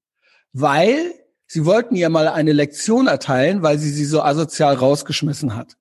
Weil 0.54 1.14
sie 1.52 1.66
wollten 1.66 1.96
ihr 1.98 2.08
mal 2.08 2.30
eine 2.30 2.54
Lektion 2.54 3.08
erteilen, 3.08 3.62
weil 3.62 3.78
sie 3.78 3.90
sie 3.90 4.06
so 4.06 4.22
asozial 4.22 4.74
rausgeschmissen 4.76 5.54
hat. 5.54 5.76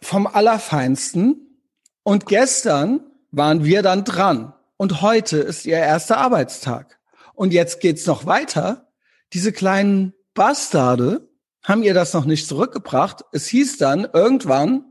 Vom 0.02 0.28
Allerfeinsten. 0.28 1.62
Und 2.04 2.26
gestern 2.26 3.00
waren 3.32 3.64
wir 3.64 3.82
dann 3.82 4.04
dran. 4.04 4.54
Und 4.76 5.02
heute 5.02 5.38
ist 5.38 5.66
ihr 5.66 5.78
erster 5.78 6.18
Arbeitstag. 6.18 7.00
Und 7.34 7.54
jetzt 7.54 7.80
geht's 7.80 8.06
noch 8.06 8.26
weiter. 8.26 8.92
Diese 9.32 9.54
kleinen 9.54 10.14
Bastarde 10.34 11.30
haben 11.64 11.82
ihr 11.82 11.94
das 11.94 12.14
noch 12.14 12.26
nicht 12.26 12.46
zurückgebracht. 12.46 13.24
Es 13.32 13.48
hieß 13.48 13.78
dann 13.78 14.06
irgendwann, 14.12 14.84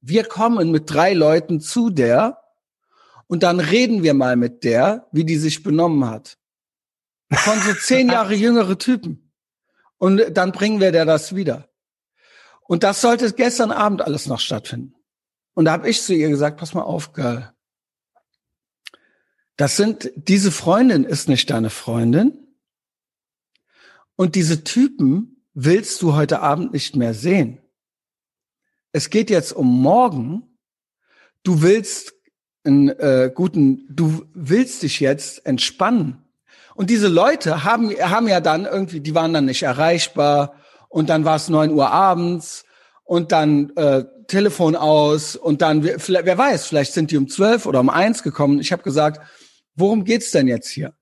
wir 0.00 0.24
kommen 0.24 0.72
mit 0.72 0.90
drei 0.92 1.14
Leuten 1.14 1.60
zu 1.60 1.90
der 1.90 2.42
und 3.26 3.42
dann 3.42 3.60
reden 3.60 4.02
wir 4.02 4.14
mal 4.14 4.36
mit 4.36 4.64
der, 4.64 5.08
wie 5.12 5.24
die 5.24 5.36
sich 5.36 5.62
benommen 5.62 6.08
hat. 6.08 6.38
Von 7.30 7.60
so 7.60 7.74
zehn 7.80 8.08
Jahre 8.08 8.34
jüngere 8.34 8.78
Typen. 8.78 9.32
Und 9.98 10.22
dann 10.36 10.52
bringen 10.52 10.80
wir 10.80 10.92
der 10.92 11.04
das 11.04 11.34
wieder. 11.34 11.68
Und 12.62 12.82
das 12.82 13.00
sollte 13.00 13.32
gestern 13.32 13.70
Abend 13.70 14.02
alles 14.02 14.26
noch 14.26 14.40
stattfinden. 14.40 14.94
Und 15.54 15.64
da 15.64 15.72
habe 15.72 15.88
ich 15.88 16.02
zu 16.02 16.14
ihr 16.14 16.28
gesagt, 16.28 16.58
pass 16.58 16.74
mal 16.74 16.82
auf, 16.82 17.12
Girl. 17.12 17.52
Das 19.56 19.76
sind, 19.76 20.10
diese 20.16 20.52
Freundin 20.52 21.04
ist 21.04 21.28
nicht 21.28 21.48
deine 21.48 21.70
Freundin. 21.70 22.46
Und 24.16 24.34
diese 24.34 24.64
Typen 24.64 25.44
willst 25.54 26.02
du 26.02 26.14
heute 26.14 26.40
Abend 26.40 26.72
nicht 26.72 26.94
mehr 26.96 27.14
sehen. 27.14 27.58
Es 28.92 29.08
geht 29.10 29.30
jetzt 29.30 29.52
um 29.52 29.80
morgen. 29.80 30.58
Du 31.42 31.62
willst 31.62 32.15
einen 32.66 32.88
äh, 32.88 33.30
guten, 33.34 33.86
du 33.88 34.26
willst 34.34 34.82
dich 34.82 35.00
jetzt 35.00 35.46
entspannen. 35.46 36.22
Und 36.74 36.90
diese 36.90 37.08
Leute 37.08 37.64
haben, 37.64 37.90
haben 37.92 38.28
ja 38.28 38.40
dann 38.40 38.66
irgendwie, 38.66 39.00
die 39.00 39.14
waren 39.14 39.32
dann 39.32 39.46
nicht 39.46 39.62
erreichbar 39.62 40.54
und 40.88 41.08
dann 41.08 41.24
war 41.24 41.36
es 41.36 41.48
neun 41.48 41.70
Uhr 41.70 41.90
abends 41.90 42.64
und 43.04 43.32
dann 43.32 43.70
äh, 43.76 44.04
Telefon 44.26 44.76
aus 44.76 45.36
und 45.36 45.62
dann, 45.62 45.84
wer 45.84 46.38
weiß, 46.38 46.66
vielleicht 46.66 46.92
sind 46.92 47.10
die 47.10 47.16
um 47.16 47.28
zwölf 47.28 47.66
oder 47.66 47.80
um 47.80 47.88
eins 47.88 48.22
gekommen. 48.22 48.60
Ich 48.60 48.72
habe 48.72 48.82
gesagt, 48.82 49.20
worum 49.74 50.04
geht's 50.04 50.32
denn 50.32 50.48
jetzt 50.48 50.68
hier? 50.68 50.94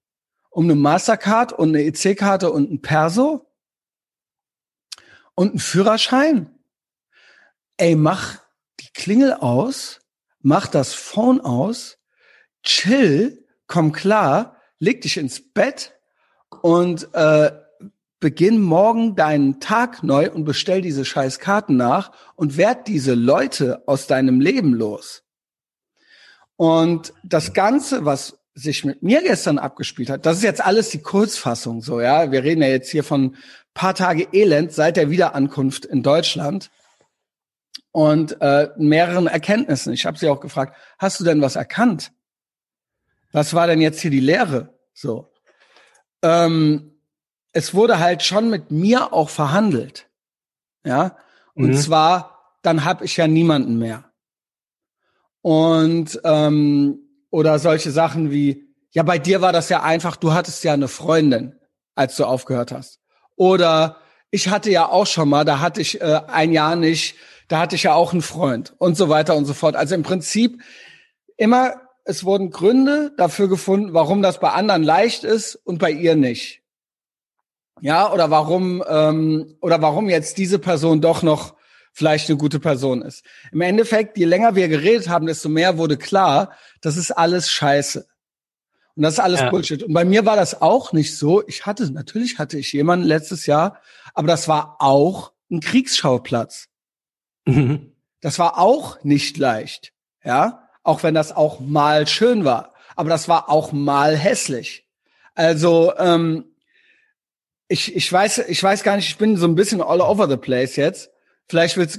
Um 0.50 0.64
eine 0.64 0.74
Mastercard 0.74 1.52
und 1.52 1.70
eine 1.70 1.82
EC-Karte 1.82 2.50
und 2.50 2.70
ein 2.70 2.80
Perso? 2.80 3.46
Und 5.34 5.54
ein 5.54 5.58
Führerschein? 5.58 6.50
Ey, 7.76 7.96
mach 7.96 8.38
die 8.78 8.92
Klingel 8.92 9.32
aus, 9.32 10.00
mach 10.44 10.68
das 10.68 10.94
Phone 10.94 11.40
aus, 11.40 11.98
chill, 12.62 13.44
komm 13.66 13.92
klar, 13.92 14.56
leg 14.78 15.00
dich 15.00 15.16
ins 15.16 15.40
Bett 15.52 15.94
und 16.62 17.08
äh, 17.14 17.50
beginn 18.20 18.60
morgen 18.60 19.16
deinen 19.16 19.58
Tag 19.58 20.02
neu 20.02 20.30
und 20.30 20.44
bestell 20.44 20.82
diese 20.82 21.04
scheiß 21.04 21.38
Karten 21.40 21.76
nach 21.76 22.12
und 22.36 22.56
werd 22.56 22.86
diese 22.88 23.14
Leute 23.14 23.82
aus 23.86 24.06
deinem 24.06 24.40
Leben 24.40 24.74
los. 24.74 25.24
Und 26.56 27.14
das 27.24 27.54
Ganze, 27.54 28.04
was 28.04 28.38
sich 28.54 28.84
mit 28.84 29.02
mir 29.02 29.22
gestern 29.22 29.58
abgespielt 29.58 30.10
hat, 30.10 30.26
das 30.26 30.36
ist 30.38 30.44
jetzt 30.44 30.64
alles 30.64 30.90
die 30.90 31.02
Kurzfassung, 31.02 31.80
so, 31.80 32.00
ja. 32.00 32.30
Wir 32.30 32.44
reden 32.44 32.62
ja 32.62 32.68
jetzt 32.68 32.90
hier 32.90 33.02
von 33.02 33.36
paar 33.72 33.94
Tage 33.94 34.28
Elend 34.32 34.72
seit 34.72 34.96
der 34.96 35.10
Wiederankunft 35.10 35.84
in 35.86 36.02
Deutschland 36.02 36.70
und 37.94 38.40
äh, 38.40 38.70
mehreren 38.76 39.28
Erkenntnissen. 39.28 39.92
Ich 39.92 40.04
habe 40.04 40.18
sie 40.18 40.28
auch 40.28 40.40
gefragt, 40.40 40.76
hast 40.98 41.20
du 41.20 41.24
denn 41.24 41.40
was 41.40 41.54
erkannt? 41.54 42.10
Was 43.30 43.54
war 43.54 43.68
denn 43.68 43.80
jetzt 43.80 44.00
hier 44.00 44.10
die 44.10 44.18
Lehre? 44.18 44.76
So. 44.92 45.32
Ähm, 46.20 46.98
es 47.52 47.72
wurde 47.72 48.00
halt 48.00 48.24
schon 48.24 48.50
mit 48.50 48.72
mir 48.72 49.12
auch 49.12 49.30
verhandelt. 49.30 50.08
Ja. 50.84 51.16
Und 51.54 51.68
mhm. 51.68 51.76
zwar, 51.76 52.56
dann 52.62 52.84
habe 52.84 53.04
ich 53.04 53.16
ja 53.16 53.28
niemanden 53.28 53.78
mehr. 53.78 54.10
Und 55.40 56.20
ähm, 56.24 56.98
oder 57.30 57.60
solche 57.60 57.92
Sachen 57.92 58.32
wie, 58.32 58.74
ja, 58.90 59.04
bei 59.04 59.20
dir 59.20 59.40
war 59.40 59.52
das 59.52 59.68
ja 59.68 59.84
einfach, 59.84 60.16
du 60.16 60.32
hattest 60.32 60.64
ja 60.64 60.72
eine 60.72 60.88
Freundin, 60.88 61.60
als 61.94 62.16
du 62.16 62.24
aufgehört 62.24 62.72
hast. 62.72 62.98
Oder 63.36 63.98
ich 64.32 64.48
hatte 64.48 64.72
ja 64.72 64.88
auch 64.88 65.06
schon 65.06 65.28
mal, 65.28 65.44
da 65.44 65.60
hatte 65.60 65.80
ich 65.80 66.00
äh, 66.00 66.22
ein 66.26 66.50
Jahr 66.50 66.74
nicht, 66.74 67.14
da 67.48 67.60
hatte 67.60 67.76
ich 67.76 67.84
ja 67.84 67.94
auch 67.94 68.12
einen 68.12 68.22
Freund 68.22 68.74
und 68.78 68.96
so 68.96 69.08
weiter 69.08 69.36
und 69.36 69.44
so 69.44 69.54
fort. 69.54 69.76
Also 69.76 69.94
im 69.94 70.02
Prinzip 70.02 70.62
immer, 71.36 71.74
es 72.04 72.24
wurden 72.24 72.50
Gründe 72.50 73.12
dafür 73.16 73.48
gefunden, 73.48 73.94
warum 73.94 74.22
das 74.22 74.40
bei 74.40 74.50
anderen 74.50 74.82
leicht 74.82 75.24
ist 75.24 75.54
und 75.56 75.78
bei 75.78 75.90
ihr 75.90 76.16
nicht. 76.16 76.62
Ja, 77.80 78.12
oder 78.12 78.30
warum, 78.30 78.82
ähm, 78.88 79.56
oder 79.60 79.82
warum 79.82 80.08
jetzt 80.08 80.38
diese 80.38 80.58
Person 80.58 81.00
doch 81.00 81.22
noch 81.22 81.54
vielleicht 81.92 82.28
eine 82.28 82.38
gute 82.38 82.60
Person 82.60 83.02
ist. 83.02 83.24
Im 83.52 83.60
Endeffekt, 83.60 84.18
je 84.18 84.24
länger 84.24 84.54
wir 84.54 84.68
geredet 84.68 85.08
haben, 85.08 85.26
desto 85.26 85.48
mehr 85.48 85.78
wurde 85.78 85.96
klar, 85.96 86.52
das 86.80 86.96
ist 86.96 87.12
alles 87.12 87.50
Scheiße. 87.50 88.06
Und 88.96 89.02
das 89.02 89.14
ist 89.14 89.20
alles 89.20 89.40
ja. 89.40 89.50
Bullshit. 89.50 89.82
Und 89.82 89.92
bei 89.92 90.04
mir 90.04 90.24
war 90.24 90.36
das 90.36 90.60
auch 90.60 90.92
nicht 90.92 91.16
so. 91.16 91.46
Ich 91.46 91.66
hatte, 91.66 91.90
natürlich 91.92 92.38
hatte 92.38 92.58
ich 92.58 92.72
jemanden 92.72 93.06
letztes 93.06 93.46
Jahr, 93.46 93.80
aber 94.12 94.28
das 94.28 94.46
war 94.46 94.76
auch 94.78 95.32
ein 95.50 95.60
Kriegsschauplatz. 95.60 96.68
Mhm. 97.44 97.92
Das 98.20 98.38
war 98.38 98.58
auch 98.58 99.02
nicht 99.04 99.36
leicht. 99.36 99.92
Ja, 100.24 100.68
auch 100.82 101.02
wenn 101.02 101.14
das 101.14 101.34
auch 101.34 101.60
mal 101.60 102.06
schön 102.06 102.44
war. 102.44 102.72
Aber 102.96 103.10
das 103.10 103.28
war 103.28 103.50
auch 103.50 103.72
mal 103.72 104.16
hässlich. 104.16 104.86
Also, 105.34 105.92
ähm, 105.98 106.44
ich, 107.68 107.94
ich 107.96 108.10
weiß, 108.12 108.38
ich 108.48 108.62
weiß 108.62 108.82
gar 108.82 108.96
nicht, 108.96 109.08
ich 109.08 109.18
bin 109.18 109.36
so 109.36 109.46
ein 109.46 109.54
bisschen 109.54 109.82
all 109.82 110.00
over 110.00 110.28
the 110.28 110.36
place 110.36 110.76
jetzt. 110.76 111.10
Vielleicht 111.48 111.76
willst, 111.76 111.98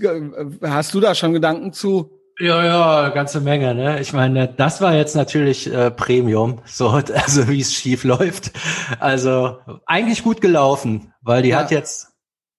hast 0.61 0.93
du 0.93 0.99
da 0.99 1.13
schon 1.13 1.33
Gedanken 1.33 1.73
zu? 1.73 2.11
Ja, 2.39 2.65
ja, 2.65 3.09
ganze 3.09 3.39
Menge. 3.39 3.73
Ne? 3.75 4.01
Ich 4.01 4.11
meine, 4.11 4.47
das 4.47 4.81
war 4.81 4.93
jetzt 4.93 5.15
natürlich 5.15 5.71
äh, 5.71 5.91
Premium, 5.91 6.61
so 6.65 6.89
also 7.13 7.47
wie 7.47 7.61
es 7.61 7.73
schief 7.73 8.03
läuft. 8.03 8.51
Also 8.99 9.59
eigentlich 9.85 10.23
gut 10.23 10.41
gelaufen, 10.41 11.13
weil 11.21 11.43
die 11.43 11.49
ja. 11.49 11.59
hat 11.59 11.71
jetzt 11.71 12.14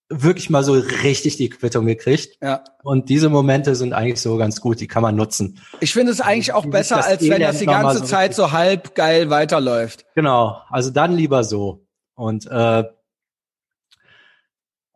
wirklich 0.08 0.50
mal 0.50 0.62
so 0.62 0.72
richtig 0.72 1.36
die 1.36 1.48
Quittung 1.48 1.86
gekriegt. 1.86 2.38
Ja. 2.42 2.62
Und 2.82 3.08
diese 3.08 3.28
Momente 3.28 3.74
sind 3.74 3.92
eigentlich 3.92 4.20
so 4.20 4.36
ganz 4.36 4.60
gut, 4.60 4.80
die 4.80 4.86
kann 4.86 5.02
man 5.02 5.16
nutzen. 5.16 5.60
Ich 5.80 5.92
finde 5.92 6.12
es 6.12 6.20
eigentlich 6.20 6.52
auch 6.52 6.66
besser, 6.66 7.04
als 7.04 7.28
wenn 7.28 7.40
das 7.40 7.58
die 7.58 7.66
ganze 7.66 7.98
so 7.98 8.04
Zeit 8.04 8.34
so 8.34 8.52
halb 8.52 8.94
geil 8.94 9.30
weiterläuft. 9.30 10.04
Genau, 10.14 10.60
also 10.70 10.90
dann 10.90 11.12
lieber 11.16 11.42
so. 11.44 11.86
Und 12.14 12.46
äh, 12.46 12.84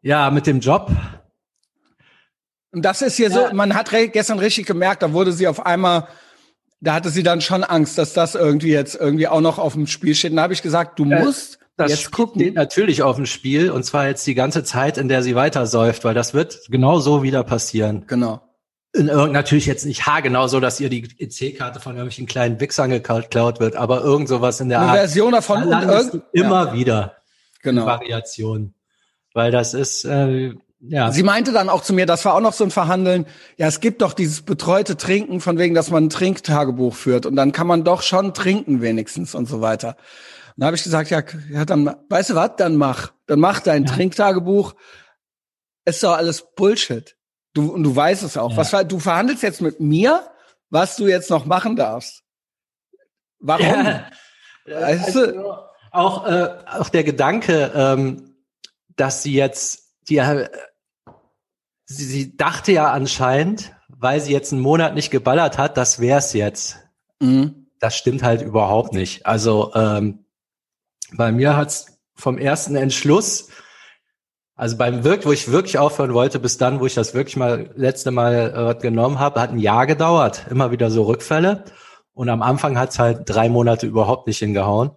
ja, 0.02 0.30
mit 0.30 0.46
dem 0.46 0.60
Job 0.60 0.90
und 2.72 2.84
das 2.84 3.02
ist 3.02 3.16
hier 3.16 3.30
ja. 3.30 3.48
so, 3.48 3.54
man 3.54 3.74
hat 3.74 3.90
gestern 3.90 4.38
richtig 4.38 4.66
gemerkt, 4.66 5.02
da 5.02 5.12
wurde 5.12 5.32
sie 5.32 5.48
auf 5.48 5.66
einmal, 5.66 6.06
da 6.80 6.94
hatte 6.94 7.10
sie 7.10 7.22
dann 7.22 7.40
schon 7.40 7.64
Angst, 7.64 7.98
dass 7.98 8.12
das 8.12 8.34
irgendwie 8.34 8.70
jetzt 8.70 8.94
irgendwie 8.94 9.28
auch 9.28 9.40
noch 9.40 9.58
auf 9.58 9.74
dem 9.74 9.86
Spiel 9.86 10.14
steht. 10.14 10.30
Und 10.30 10.36
da 10.36 10.44
habe 10.44 10.52
ich 10.52 10.62
gesagt, 10.62 10.98
du 10.98 11.04
äh, 11.04 11.22
musst 11.22 11.58
das 11.76 11.90
jetzt 11.90 12.12
gucken. 12.12 12.40
Steht 12.40 12.54
natürlich 12.54 13.02
auf 13.02 13.16
dem 13.16 13.26
Spiel 13.26 13.70
und 13.70 13.84
zwar 13.84 14.06
jetzt 14.06 14.26
die 14.26 14.34
ganze 14.34 14.64
Zeit, 14.64 14.98
in 14.98 15.08
der 15.08 15.22
sie 15.22 15.34
weiter 15.34 15.66
säuft, 15.66 16.04
weil 16.04 16.14
das 16.14 16.34
wird 16.34 16.60
genau 16.68 16.98
so 16.98 17.22
wieder 17.22 17.44
passieren. 17.44 18.04
Genau. 18.06 18.42
In 18.92 19.08
irgend, 19.08 19.32
natürlich 19.32 19.66
jetzt 19.66 19.86
nicht 19.86 20.06
haargenau 20.06 20.48
so, 20.48 20.58
dass 20.58 20.80
ihr 20.80 20.88
die 20.88 21.08
EC-Karte 21.18 21.78
von 21.78 21.92
irgendwelchen 21.92 22.26
kleinen 22.26 22.58
Wichsern 22.58 22.90
geklaut 22.90 23.60
wird, 23.60 23.76
aber 23.76 24.02
irgend 24.02 24.28
sowas 24.28 24.60
in 24.60 24.68
der 24.68 24.80
Eine 24.80 24.90
Art. 24.90 24.98
Version 24.98 25.32
davon 25.32 25.62
und 25.62 25.82
irgend 25.82 26.22
immer 26.32 26.66
ja. 26.66 26.72
wieder. 26.74 27.16
Genau. 27.62 27.86
Variation. 27.86 28.74
Weil 29.32 29.52
das 29.52 29.74
ist, 29.74 30.04
äh, 30.04 30.54
ja. 30.80 31.12
Sie 31.12 31.22
meinte 31.22 31.52
dann 31.52 31.68
auch 31.68 31.82
zu 31.82 31.92
mir, 31.92 32.06
das 32.06 32.24
war 32.24 32.34
auch 32.34 32.40
noch 32.40 32.54
so 32.54 32.64
ein 32.64 32.70
Verhandeln, 32.70 33.26
ja, 33.58 33.68
es 33.68 33.80
gibt 33.80 34.02
doch 34.02 34.12
dieses 34.12 34.42
betreute 34.42 34.96
Trinken 34.96 35.40
von 35.40 35.58
wegen, 35.58 35.74
dass 35.74 35.90
man 35.90 36.06
ein 36.06 36.10
Trinktagebuch 36.10 36.94
führt 36.94 37.26
und 37.26 37.36
dann 37.36 37.52
kann 37.52 37.66
man 37.66 37.84
doch 37.84 38.02
schon 38.02 38.34
trinken 38.34 38.80
wenigstens 38.80 39.34
und 39.34 39.46
so 39.46 39.60
weiter. 39.60 39.96
Und 40.50 40.60
da 40.60 40.66
habe 40.66 40.76
ich 40.76 40.82
gesagt, 40.82 41.10
ja, 41.10 41.22
ja, 41.50 41.64
dann, 41.64 41.94
weißt 42.08 42.30
du 42.30 42.34
was, 42.34 42.56
dann 42.56 42.76
mach. 42.76 43.12
Dann 43.26 43.40
mach 43.40 43.60
dein 43.60 43.84
ja. 43.84 43.92
Trinktagebuch. 43.92 44.74
Ist 45.84 46.02
doch 46.02 46.16
alles 46.16 46.44
Bullshit. 46.54 47.16
Du, 47.54 47.72
und 47.72 47.82
du 47.82 47.94
weißt 47.94 48.22
es 48.22 48.36
auch. 48.36 48.52
Ja. 48.52 48.56
Was, 48.58 48.86
du 48.86 48.98
verhandelst 48.98 49.42
jetzt 49.42 49.60
mit 49.60 49.80
mir, 49.80 50.30
was 50.68 50.96
du 50.96 51.06
jetzt 51.06 51.30
noch 51.30 51.46
machen 51.46 51.76
darfst. 51.76 52.22
Warum? 53.38 53.86
Ja. 53.86 54.10
Weißt 54.66 55.14
du? 55.14 55.20
Also, 55.20 55.58
auch, 55.90 56.26
äh, 56.26 56.48
auch 56.66 56.88
der 56.90 57.02
Gedanke, 57.02 57.72
ähm, 57.74 58.36
dass 58.96 59.22
sie 59.22 59.34
jetzt 59.34 59.96
die 60.08 60.18
äh, 60.18 60.48
sie, 61.86 62.04
sie 62.04 62.36
dachte 62.36 62.72
ja 62.72 62.92
anscheinend, 62.92 63.72
weil 63.88 64.20
sie 64.20 64.32
jetzt 64.32 64.52
einen 64.52 64.62
Monat 64.62 64.94
nicht 64.94 65.10
geballert 65.10 65.58
hat, 65.58 65.76
das 65.76 66.00
wär's 66.00 66.32
jetzt. 66.32 66.78
Mhm. 67.22 67.66
das 67.80 67.96
stimmt 67.96 68.22
halt 68.22 68.40
überhaupt 68.40 68.94
nicht. 68.94 69.26
Also 69.26 69.72
ähm, 69.74 70.24
bei 71.16 71.32
mir 71.32 71.56
hat's 71.56 71.98
vom 72.14 72.38
ersten 72.38 72.76
Entschluss, 72.76 73.48
also 74.60 74.76
beim 74.76 75.04
Wirk, 75.04 75.24
wo 75.24 75.32
ich 75.32 75.50
wirklich 75.50 75.78
aufhören 75.78 76.12
wollte, 76.12 76.38
bis 76.38 76.58
dann, 76.58 76.80
wo 76.80 76.86
ich 76.86 76.94
das 76.94 77.14
wirklich 77.14 77.36
mal 77.36 77.70
letzte 77.76 78.10
Mal 78.10 78.74
äh, 78.76 78.80
genommen 78.80 79.18
habe, 79.18 79.40
hat 79.40 79.50
ein 79.50 79.58
Jahr 79.58 79.86
gedauert. 79.86 80.44
Immer 80.50 80.70
wieder 80.70 80.90
so 80.90 81.04
Rückfälle. 81.04 81.64
Und 82.12 82.28
am 82.28 82.42
Anfang 82.42 82.78
hat's 82.78 82.98
halt 82.98 83.22
drei 83.24 83.48
Monate 83.48 83.86
überhaupt 83.86 84.26
nicht 84.26 84.38
hingehauen. 84.38 84.90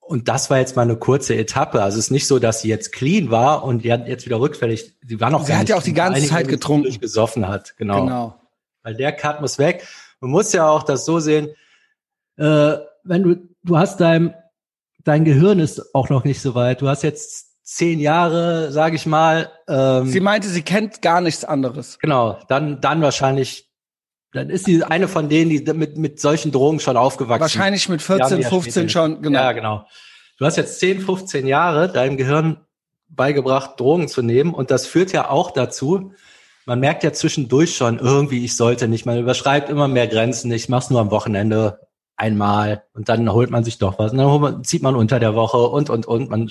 Und 0.00 0.28
das 0.28 0.48
war 0.48 0.56
jetzt 0.56 0.74
mal 0.74 0.82
eine 0.82 0.96
kurze 0.96 1.36
Etappe. 1.36 1.82
Also 1.82 1.98
es 1.98 2.06
ist 2.06 2.10
nicht 2.10 2.26
so, 2.26 2.38
dass 2.38 2.62
sie 2.62 2.68
jetzt 2.68 2.92
clean 2.92 3.30
war 3.30 3.62
und 3.62 3.84
die 3.84 3.92
hat 3.92 4.08
jetzt 4.08 4.24
wieder 4.24 4.40
rückfällig. 4.40 4.94
Die 5.02 5.20
war 5.20 5.28
noch 5.28 5.44
Sie 5.44 5.54
hat 5.54 5.68
ja 5.68 5.76
auch 5.76 5.82
die 5.82 5.92
ganze 5.92 6.26
Zeit 6.26 6.48
getrunken. 6.48 6.98
Gesoffen 6.98 7.46
hat, 7.46 7.76
genau. 7.76 8.04
genau. 8.04 8.40
Weil 8.82 8.94
der 8.94 9.12
Cut 9.12 9.42
muss 9.42 9.58
weg. 9.58 9.86
Man 10.20 10.30
muss 10.30 10.54
ja 10.54 10.66
auch 10.66 10.82
das 10.82 11.04
so 11.04 11.20
sehen, 11.20 11.48
äh, 12.38 12.76
wenn 13.04 13.22
du, 13.22 13.36
du 13.64 13.76
hast 13.76 14.00
dein, 14.00 14.34
dein 15.04 15.24
Gehirn 15.24 15.58
ist 15.58 15.94
auch 15.94 16.08
noch 16.08 16.24
nicht 16.24 16.40
so 16.40 16.54
weit. 16.54 16.80
Du 16.80 16.88
hast 16.88 17.02
jetzt 17.02 17.48
zehn 17.62 18.00
Jahre, 18.00 18.72
sage 18.72 18.96
ich 18.96 19.06
mal. 19.06 19.50
Ähm, 19.68 20.08
sie 20.08 20.20
meinte, 20.20 20.48
sie 20.48 20.62
kennt 20.62 21.02
gar 21.02 21.20
nichts 21.20 21.44
anderes. 21.44 21.98
Genau, 21.98 22.38
dann, 22.48 22.80
dann 22.80 23.02
wahrscheinlich, 23.02 23.68
dann 24.32 24.50
ist 24.50 24.64
sie 24.64 24.82
eine 24.84 25.08
von 25.08 25.28
denen, 25.28 25.50
die 25.50 25.72
mit, 25.74 25.98
mit 25.98 26.20
solchen 26.20 26.50
Drogen 26.50 26.80
schon 26.80 26.96
aufgewachsen 26.96 27.40
Wahrscheinlich 27.40 27.88
mit 27.88 28.02
14, 28.02 28.42
15 28.42 28.88
schon, 28.88 29.22
genau. 29.22 29.38
Ja, 29.38 29.52
genau. 29.52 29.86
Du 30.38 30.46
hast 30.46 30.56
jetzt 30.56 30.78
10, 30.80 31.00
15 31.00 31.46
Jahre 31.46 31.92
deinem 31.92 32.16
Gehirn 32.16 32.64
beigebracht, 33.08 33.78
Drogen 33.78 34.08
zu 34.08 34.22
nehmen 34.22 34.54
und 34.54 34.70
das 34.70 34.86
führt 34.86 35.12
ja 35.12 35.30
auch 35.30 35.50
dazu, 35.50 36.12
man 36.64 36.80
merkt 36.80 37.02
ja 37.02 37.12
zwischendurch 37.12 37.74
schon 37.74 37.98
irgendwie, 37.98 38.44
ich 38.44 38.54
sollte 38.56 38.88
nicht, 38.88 39.06
man 39.06 39.18
überschreibt 39.18 39.70
immer 39.70 39.88
mehr 39.88 40.06
Grenzen, 40.06 40.52
ich 40.52 40.68
mach's 40.68 40.90
nur 40.90 41.00
am 41.00 41.10
Wochenende, 41.10 41.87
einmal 42.18 42.82
und 42.92 43.08
dann 43.08 43.32
holt 43.32 43.50
man 43.50 43.64
sich 43.64 43.78
doch 43.78 43.98
was 43.98 44.12
und 44.12 44.18
dann 44.18 44.40
man, 44.40 44.64
zieht 44.64 44.82
man 44.82 44.96
unter 44.96 45.18
der 45.18 45.34
Woche 45.34 45.58
und, 45.58 45.88
und, 45.88 46.06
und. 46.06 46.28
Man, 46.28 46.50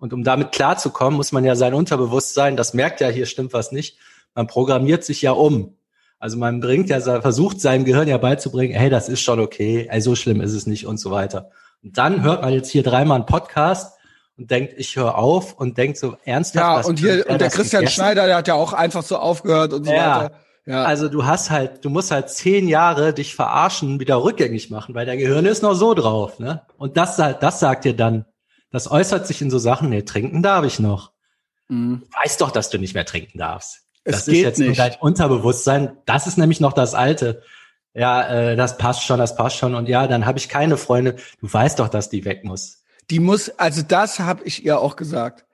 und 0.00 0.12
um 0.12 0.22
damit 0.22 0.52
klarzukommen, 0.52 1.16
muss 1.16 1.32
man 1.32 1.44
ja 1.44 1.56
sein 1.56 1.74
Unterbewusstsein, 1.74 2.56
das 2.56 2.72
merkt 2.72 3.00
ja, 3.00 3.08
hier 3.08 3.26
stimmt 3.26 3.52
was 3.52 3.72
nicht, 3.72 3.98
man 4.34 4.46
programmiert 4.46 5.02
sich 5.02 5.22
ja 5.22 5.32
um. 5.32 5.74
Also 6.20 6.36
man 6.36 6.60
bringt 6.60 6.88
ja, 6.88 7.00
versucht 7.00 7.60
seinem 7.60 7.84
Gehirn 7.84 8.06
ja 8.06 8.16
beizubringen, 8.18 8.74
hey, 8.74 8.90
das 8.90 9.08
ist 9.08 9.20
schon 9.22 9.40
okay, 9.40 9.88
ey, 9.90 10.00
so 10.00 10.14
schlimm 10.14 10.40
ist 10.40 10.52
es 10.52 10.66
nicht 10.66 10.86
und 10.86 10.98
so 10.98 11.10
weiter. 11.10 11.50
Und 11.82 11.98
dann 11.98 12.22
hört 12.22 12.42
man 12.42 12.52
jetzt 12.52 12.70
hier 12.70 12.82
dreimal 12.82 13.16
einen 13.16 13.26
Podcast 13.26 13.98
und 14.36 14.50
denkt, 14.50 14.74
ich 14.76 14.94
höre 14.96 15.16
auf 15.16 15.54
und 15.54 15.78
denkt 15.78 15.98
so 15.98 16.16
ernsthaft. 16.24 16.84
Ja, 16.84 16.88
und 16.88 16.98
hier, 16.98 17.24
und 17.28 17.40
der 17.40 17.50
Christian 17.50 17.80
gegessen? 17.80 17.96
Schneider, 17.96 18.26
der 18.26 18.36
hat 18.36 18.48
ja 18.48 18.54
auch 18.54 18.72
einfach 18.72 19.02
so 19.02 19.16
aufgehört 19.16 19.72
und 19.72 19.84
so 19.84 19.92
ja. 19.92 20.22
weiter. 20.22 20.34
Ja. 20.68 20.84
Also 20.84 21.08
du 21.08 21.24
hast 21.24 21.48
halt, 21.48 21.82
du 21.82 21.88
musst 21.88 22.10
halt 22.10 22.28
zehn 22.28 22.68
Jahre 22.68 23.14
dich 23.14 23.34
verarschen, 23.34 24.00
wieder 24.00 24.22
rückgängig 24.22 24.68
machen, 24.68 24.94
weil 24.94 25.06
dein 25.06 25.16
Gehirn 25.16 25.46
ist 25.46 25.62
noch 25.62 25.72
so 25.72 25.94
drauf, 25.94 26.38
ne? 26.38 26.60
Und 26.76 26.98
das, 26.98 27.16
das 27.16 27.58
sagt 27.58 27.86
dir 27.86 27.96
dann, 27.96 28.26
das 28.70 28.90
äußert 28.90 29.26
sich 29.26 29.40
in 29.40 29.48
so 29.48 29.58
Sachen, 29.58 29.88
nee, 29.88 30.02
trinken 30.02 30.42
darf 30.42 30.66
ich 30.66 30.78
noch. 30.78 31.12
Mhm. 31.68 32.02
Du 32.02 32.18
weißt 32.22 32.42
doch, 32.42 32.50
dass 32.50 32.68
du 32.68 32.76
nicht 32.76 32.92
mehr 32.92 33.06
trinken 33.06 33.38
darfst. 33.38 33.86
Es 34.04 34.16
das 34.16 34.28
ist 34.28 34.34
jetzt 34.34 34.58
nicht. 34.58 34.78
dein 34.78 34.94
Unterbewusstsein. 35.00 35.96
Das 36.04 36.26
ist 36.26 36.36
nämlich 36.36 36.60
noch 36.60 36.74
das 36.74 36.94
Alte. 36.94 37.42
Ja, 37.94 38.28
äh, 38.28 38.54
das 38.54 38.76
passt 38.76 39.04
schon, 39.04 39.18
das 39.18 39.36
passt 39.36 39.56
schon. 39.56 39.74
Und 39.74 39.88
ja, 39.88 40.06
dann 40.06 40.26
habe 40.26 40.38
ich 40.38 40.50
keine 40.50 40.76
Freunde. 40.76 41.16
Du 41.40 41.50
weißt 41.50 41.78
doch, 41.78 41.88
dass 41.88 42.10
die 42.10 42.26
weg 42.26 42.44
muss. 42.44 42.82
Die 43.08 43.20
muss, 43.20 43.48
also 43.58 43.80
das 43.80 44.18
habe 44.18 44.44
ich 44.44 44.66
ihr 44.66 44.80
auch 44.80 44.96
gesagt 44.96 45.46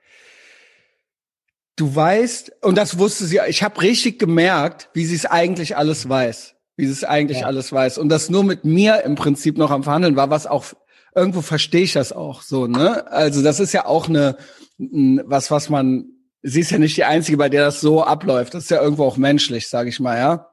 du 1.75 1.93
weißt, 1.93 2.51
und 2.61 2.77
das 2.77 2.97
wusste 2.97 3.25
sie, 3.25 3.39
ich 3.47 3.63
habe 3.63 3.81
richtig 3.81 4.19
gemerkt, 4.19 4.89
wie 4.93 5.05
sie 5.05 5.15
es 5.15 5.25
eigentlich 5.25 5.77
alles 5.77 6.07
weiß. 6.07 6.55
Wie 6.77 6.85
sie 6.85 6.91
es 6.91 7.03
eigentlich 7.03 7.41
ja. 7.41 7.47
alles 7.47 7.71
weiß. 7.71 7.97
Und 7.97 8.09
das 8.09 8.29
nur 8.29 8.43
mit 8.43 8.65
mir 8.65 9.03
im 9.03 9.15
Prinzip 9.15 9.57
noch 9.57 9.71
am 9.71 9.83
Verhandeln 9.83 10.15
war, 10.15 10.29
was 10.29 10.45
auch, 10.45 10.65
irgendwo 11.13 11.41
verstehe 11.41 11.83
ich 11.83 11.93
das 11.93 12.11
auch 12.11 12.41
so, 12.41 12.67
ne? 12.67 13.09
Also 13.11 13.41
das 13.41 13.59
ist 13.59 13.73
ja 13.73 13.85
auch 13.85 14.09
eine, 14.09 14.37
was, 14.77 15.51
was 15.51 15.69
man, 15.69 16.05
sie 16.41 16.59
ist 16.59 16.71
ja 16.71 16.77
nicht 16.77 16.97
die 16.97 17.05
Einzige, 17.05 17.37
bei 17.37 17.49
der 17.49 17.65
das 17.65 17.79
so 17.79 18.03
abläuft. 18.03 18.53
Das 18.53 18.63
ist 18.63 18.69
ja 18.69 18.81
irgendwo 18.81 19.05
auch 19.05 19.17
menschlich, 19.17 19.69
sage 19.69 19.89
ich 19.89 19.99
mal, 19.99 20.17
ja. 20.17 20.49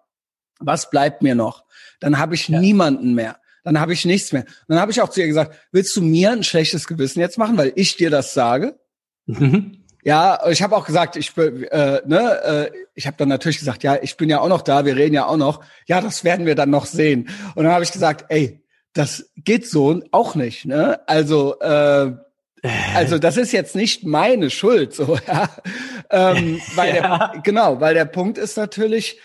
Was 0.60 0.90
bleibt 0.90 1.22
mir 1.22 1.34
noch? 1.34 1.64
Dann 1.98 2.18
habe 2.18 2.36
ich 2.36 2.48
ja. 2.48 2.60
niemanden 2.60 3.14
mehr. 3.14 3.38
Dann 3.64 3.80
habe 3.80 3.92
ich 3.92 4.04
nichts 4.04 4.32
mehr. 4.32 4.44
Dann 4.68 4.78
habe 4.80 4.92
ich 4.92 5.00
auch 5.02 5.08
zu 5.08 5.20
ihr 5.20 5.26
gesagt, 5.26 5.56
willst 5.72 5.96
du 5.96 6.02
mir 6.02 6.30
ein 6.30 6.44
schlechtes 6.44 6.86
Gewissen 6.86 7.20
jetzt 7.20 7.38
machen, 7.38 7.56
weil 7.56 7.72
ich 7.74 7.96
dir 7.96 8.10
das 8.10 8.34
sage? 8.34 8.78
Mhm. 9.26 9.81
Ja, 10.04 10.40
ich 10.48 10.62
habe 10.62 10.76
auch 10.76 10.84
gesagt, 10.84 11.16
ich 11.16 11.36
äh, 11.36 12.00
ne, 12.04 12.42
äh, 12.42 12.70
ich 12.94 13.06
habe 13.06 13.16
dann 13.16 13.28
natürlich 13.28 13.60
gesagt, 13.60 13.84
ja, 13.84 13.96
ich 14.02 14.16
bin 14.16 14.28
ja 14.28 14.40
auch 14.40 14.48
noch 14.48 14.62
da, 14.62 14.84
wir 14.84 14.96
reden 14.96 15.14
ja 15.14 15.26
auch 15.26 15.36
noch. 15.36 15.64
Ja, 15.86 16.00
das 16.00 16.24
werden 16.24 16.44
wir 16.44 16.56
dann 16.56 16.70
noch 16.70 16.86
sehen. 16.86 17.28
Und 17.54 17.64
dann 17.64 17.72
habe 17.72 17.84
ich 17.84 17.92
gesagt, 17.92 18.26
ey, 18.28 18.64
das 18.94 19.30
geht 19.36 19.66
so 19.66 20.02
auch 20.10 20.34
nicht, 20.34 20.66
ne? 20.66 21.00
Also 21.06 21.58
äh, 21.60 22.12
also 22.94 23.18
das 23.18 23.36
ist 23.36 23.52
jetzt 23.52 23.74
nicht 23.74 24.04
meine 24.04 24.50
Schuld, 24.50 24.94
so 24.94 25.18
ja, 25.26 25.48
ähm, 26.10 26.60
weil 26.74 26.96
ja. 26.96 27.28
der 27.32 27.40
genau, 27.42 27.80
weil 27.80 27.94
der 27.94 28.04
Punkt 28.04 28.38
ist 28.38 28.56
natürlich, 28.56 29.20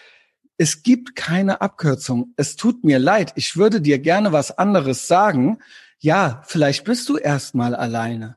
es 0.58 0.84
gibt 0.84 1.16
keine 1.16 1.62
Abkürzung. 1.62 2.34
Es 2.36 2.56
tut 2.56 2.84
mir 2.84 3.00
leid, 3.00 3.34
ich 3.36 3.58
würde 3.58 3.82
dir 3.82 4.00
gerne 4.00 4.32
was 4.32 4.58
anderes 4.58 5.08
sagen. 5.08 5.60
Ja, 6.00 6.44
vielleicht 6.46 6.84
bist 6.84 7.10
du 7.10 7.18
erstmal 7.18 7.76
alleine. 7.76 8.37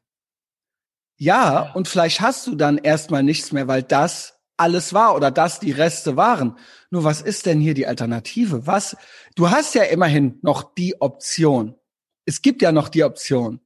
Ja, 1.21 1.71
und 1.75 1.87
vielleicht 1.87 2.23
hast 2.23 2.47
du 2.47 2.55
dann 2.55 2.79
erstmal 2.79 3.23
nichts 3.23 3.53
mehr, 3.53 3.69
weil 3.69 3.83
das 3.83 4.39
alles 4.57 4.95
war 4.95 5.15
oder 5.15 5.31
das 5.31 5.61
die 5.61 5.71
Reste 5.71 6.17
waren. 6.17 6.57
Nur 6.89 7.05
was 7.05 7.21
ist 7.21 7.45
denn 7.45 7.61
hier 7.61 7.75
die 7.75 7.87
Alternative? 7.87 8.67
Was? 8.67 8.97
Du 9.37 9.51
hast 9.51 9.75
ja 9.75 9.83
immerhin 9.83 10.39
noch 10.41 10.75
die 10.75 10.99
Option. 11.03 11.75
Es 12.25 12.41
gibt 12.41 12.63
ja 12.63 12.73
noch 12.73 12.89
die 12.89 13.05
Option. 13.05 13.61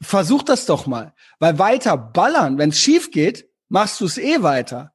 Versuch 0.00 0.42
das 0.42 0.64
doch 0.64 0.86
mal, 0.86 1.12
weil 1.38 1.58
weiter 1.58 1.98
ballern, 1.98 2.56
wenn 2.56 2.70
es 2.70 2.80
schief 2.80 3.10
geht, 3.10 3.50
machst 3.68 4.00
du 4.00 4.06
es 4.06 4.16
eh 4.16 4.42
weiter. 4.42 4.94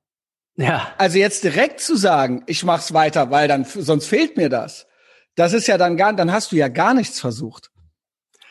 Ja. 0.55 0.91
Also 0.97 1.19
jetzt 1.19 1.43
direkt 1.43 1.81
zu 1.81 1.95
sagen, 1.95 2.41
ich 2.47 2.63
mach's 2.63 2.93
weiter, 2.93 3.29
weil 3.29 3.47
dann 3.47 3.63
sonst 3.63 4.07
fehlt 4.07 4.37
mir 4.37 4.49
das. 4.49 4.87
Das 5.35 5.53
ist 5.53 5.67
ja 5.67 5.77
dann 5.77 5.97
gar, 5.97 6.13
dann 6.13 6.31
hast 6.31 6.51
du 6.51 6.55
ja 6.55 6.67
gar 6.67 6.95
nichts 6.95 7.19
versucht. 7.19 7.69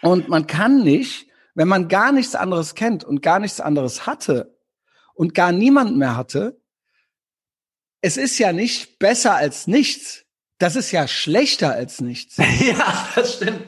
Und 0.02 0.28
man 0.28 0.46
kann 0.46 0.84
nicht 0.84 1.26
wenn 1.54 1.68
man 1.68 1.88
gar 1.88 2.12
nichts 2.12 2.34
anderes 2.34 2.74
kennt 2.74 3.04
und 3.04 3.22
gar 3.22 3.38
nichts 3.38 3.60
anderes 3.60 4.06
hatte 4.06 4.58
und 5.14 5.34
gar 5.34 5.52
niemand 5.52 5.96
mehr 5.96 6.16
hatte, 6.16 6.60
es 8.00 8.16
ist 8.16 8.38
ja 8.38 8.52
nicht 8.52 8.98
besser 8.98 9.34
als 9.34 9.66
nichts. 9.66 10.24
Das 10.58 10.76
ist 10.76 10.92
ja 10.92 11.08
schlechter 11.08 11.72
als 11.72 12.00
nichts. 12.00 12.36
ja, 12.60 13.08
das 13.14 13.34
stimmt. 13.34 13.62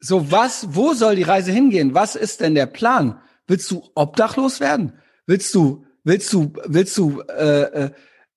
So 0.00 0.30
was, 0.30 0.74
wo 0.74 0.94
soll 0.94 1.16
die 1.16 1.22
Reise 1.22 1.50
hingehen? 1.50 1.94
Was 1.94 2.14
ist 2.14 2.40
denn 2.40 2.54
der 2.54 2.66
Plan? 2.66 3.20
Willst 3.46 3.70
du 3.70 3.88
obdachlos 3.94 4.60
werden? 4.60 4.92
Willst 5.26 5.54
du, 5.54 5.84
willst 6.04 6.32
du, 6.32 6.52
willst 6.66 6.96
du, 6.98 7.22
äh, 7.22 7.62
äh, 7.62 7.90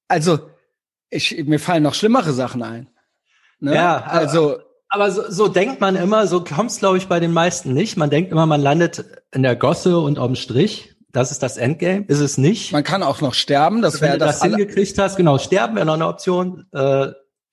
also 0.07 0.49
ich, 1.09 1.43
mir 1.45 1.59
fallen 1.59 1.83
noch 1.83 1.93
schlimmere 1.93 2.33
Sachen 2.33 2.63
ein. 2.63 2.89
Ne? 3.59 3.75
Ja, 3.75 4.01
also 4.01 4.59
aber 4.91 5.09
so, 5.09 5.23
so 5.29 5.47
denkt 5.47 5.79
man 5.79 5.95
immer, 5.95 6.27
so 6.27 6.43
kommt 6.43 6.69
es, 6.69 6.79
glaube 6.79 6.97
ich, 6.97 7.07
bei 7.07 7.21
den 7.21 7.31
meisten 7.31 7.73
nicht. 7.73 7.95
Man 7.95 8.09
denkt 8.09 8.31
immer, 8.31 8.45
man 8.45 8.61
landet 8.61 9.05
in 9.31 9.41
der 9.41 9.55
Gosse 9.55 9.97
und 9.99 10.19
auf 10.19 10.27
dem 10.27 10.35
Strich. 10.35 10.95
Das 11.13 11.31
ist 11.31 11.41
das 11.41 11.57
Endgame. 11.57 12.05
Ist 12.07 12.19
es 12.19 12.37
nicht. 12.37 12.73
Man 12.73 12.83
kann 12.83 13.01
auch 13.01 13.21
noch 13.21 13.33
sterben. 13.33 13.81
Das 13.81 14.01
wäre 14.01 14.17
das. 14.17 14.41
Wenn 14.41 14.51
du 14.51 14.57
das 14.57 14.65
hingekriegt 14.65 14.97
hast, 14.97 15.15
genau, 15.15 15.37
sterben 15.37 15.75
wäre 15.75 15.85
noch 15.85 15.93
eine 15.93 16.07
Option. 16.07 16.65
Äh, 16.73 17.07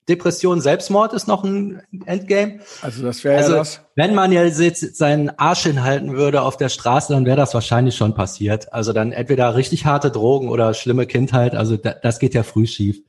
Depression, 0.09 0.59
Selbstmord 0.59 1.13
ist 1.13 1.27
noch 1.27 1.43
ein 1.45 1.81
Endgame. 2.05 2.59
Also 2.81 3.03
das 3.03 3.23
wäre 3.23 3.37
also, 3.37 3.51
ja 3.53 3.57
das. 3.59 3.81
Wenn 3.95 4.15
man 4.15 4.31
ja 4.33 4.43
jetzt 4.43 4.97
seinen 4.97 5.29
Arsch 5.29 5.63
hinhalten 5.63 6.13
würde 6.17 6.41
auf 6.41 6.57
der 6.57 6.69
Straße, 6.69 7.13
dann 7.13 7.25
wäre 7.25 7.37
das 7.37 7.53
wahrscheinlich 7.53 7.95
schon 7.95 8.15
passiert. 8.15 8.73
Also 8.73 8.91
dann 8.91 9.13
entweder 9.13 9.55
richtig 9.55 9.85
harte 9.85 10.11
Drogen 10.11 10.49
oder 10.49 10.73
schlimme 10.73 11.05
Kindheit. 11.05 11.55
Also 11.55 11.77
da, 11.77 11.93
das 11.93 12.19
geht 12.19 12.33
ja 12.33 12.43
früh 12.43 12.67
schief. 12.67 13.01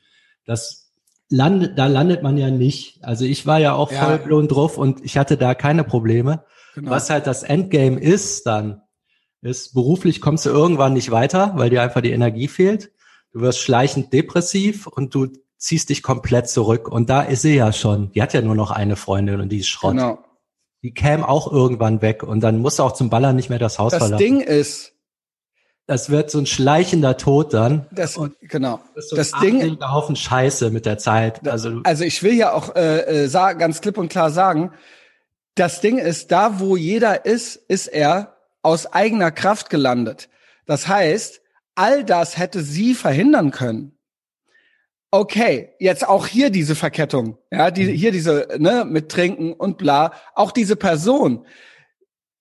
Das 0.44 0.79
landet, 1.30 1.78
da 1.78 1.86
landet 1.86 2.22
man 2.22 2.36
ja 2.36 2.50
nicht. 2.50 3.02
Also 3.02 3.24
ich 3.24 3.46
war 3.46 3.58
ja 3.58 3.74
auch 3.74 3.90
ja. 3.90 4.04
voll 4.04 4.18
blown 4.18 4.48
drauf 4.48 4.76
und 4.76 5.02
ich 5.04 5.16
hatte 5.16 5.36
da 5.36 5.54
keine 5.54 5.84
Probleme. 5.84 6.44
Genau. 6.74 6.90
Was 6.90 7.08
halt 7.08 7.26
das 7.26 7.42
Endgame 7.42 7.98
ist 7.98 8.46
dann, 8.46 8.82
ist 9.40 9.72
beruflich 9.72 10.20
kommst 10.20 10.44
du 10.44 10.50
irgendwann 10.50 10.92
nicht 10.92 11.10
weiter, 11.10 11.52
weil 11.56 11.70
dir 11.70 11.82
einfach 11.82 12.02
die 12.02 12.10
Energie 12.10 12.48
fehlt. 12.48 12.92
Du 13.32 13.40
wirst 13.40 13.60
schleichend 13.60 14.12
depressiv 14.12 14.86
und 14.86 15.14
du 15.14 15.28
ziehst 15.56 15.88
dich 15.88 16.02
komplett 16.02 16.48
zurück. 16.48 16.88
Und 16.88 17.08
da 17.08 17.22
ist 17.22 17.42
sie 17.42 17.54
ja 17.54 17.72
schon. 17.72 18.10
Die 18.12 18.22
hat 18.22 18.34
ja 18.34 18.42
nur 18.42 18.54
noch 18.54 18.70
eine 18.70 18.96
Freundin 18.96 19.40
und 19.40 19.50
die 19.50 19.58
ist 19.58 19.68
Schrott. 19.68 19.92
Genau. 19.92 20.18
Die 20.82 20.92
käme 20.92 21.28
auch 21.28 21.50
irgendwann 21.52 22.02
weg 22.02 22.22
und 22.22 22.40
dann 22.40 22.58
muss 22.58 22.80
auch 22.80 22.92
zum 22.92 23.10
Ballern 23.10 23.36
nicht 23.36 23.50
mehr 23.50 23.58
das 23.58 23.78
Haus 23.78 23.92
das 23.92 23.98
verlassen. 23.98 24.12
Das 24.12 24.18
Ding 24.18 24.40
ist, 24.40 24.94
das 25.90 26.08
wird 26.08 26.30
so 26.30 26.38
ein 26.38 26.46
schleichender 26.46 27.16
Tod 27.16 27.52
dann. 27.52 27.84
Das, 27.90 28.16
und 28.16 28.36
genau. 28.42 28.78
Das, 28.94 29.08
so 29.08 29.16
das 29.16 29.32
Ding. 29.42 29.76
Haufen 29.80 30.14
Scheiße 30.14 30.70
mit 30.70 30.86
der 30.86 30.98
Zeit. 30.98 31.48
Also, 31.48 31.80
also 31.82 32.04
ich 32.04 32.22
will 32.22 32.34
ja 32.34 32.52
auch 32.52 32.76
äh, 32.76 33.24
äh, 33.24 33.28
ganz 33.58 33.80
klipp 33.80 33.98
und 33.98 34.08
klar 34.08 34.30
sagen, 34.30 34.70
das 35.56 35.80
Ding 35.80 35.98
ist, 35.98 36.30
da 36.30 36.60
wo 36.60 36.76
jeder 36.76 37.26
ist, 37.26 37.56
ist 37.56 37.88
er 37.88 38.36
aus 38.62 38.86
eigener 38.92 39.32
Kraft 39.32 39.68
gelandet. 39.68 40.28
Das 40.64 40.86
heißt, 40.86 41.40
all 41.74 42.04
das 42.04 42.38
hätte 42.38 42.62
sie 42.62 42.94
verhindern 42.94 43.50
können. 43.50 43.98
okay, 45.10 45.70
jetzt 45.80 46.06
auch 46.06 46.28
hier 46.28 46.50
diese 46.50 46.76
Verkettung, 46.76 47.36
ja, 47.50 47.72
die, 47.72 47.86
mhm. 47.86 47.94
hier 47.94 48.12
diese, 48.12 48.46
ne, 48.58 48.86
mit 48.88 49.08
Trinken 49.08 49.54
und 49.54 49.76
bla, 49.76 50.12
auch 50.36 50.52
diese 50.52 50.76
Person. 50.76 51.44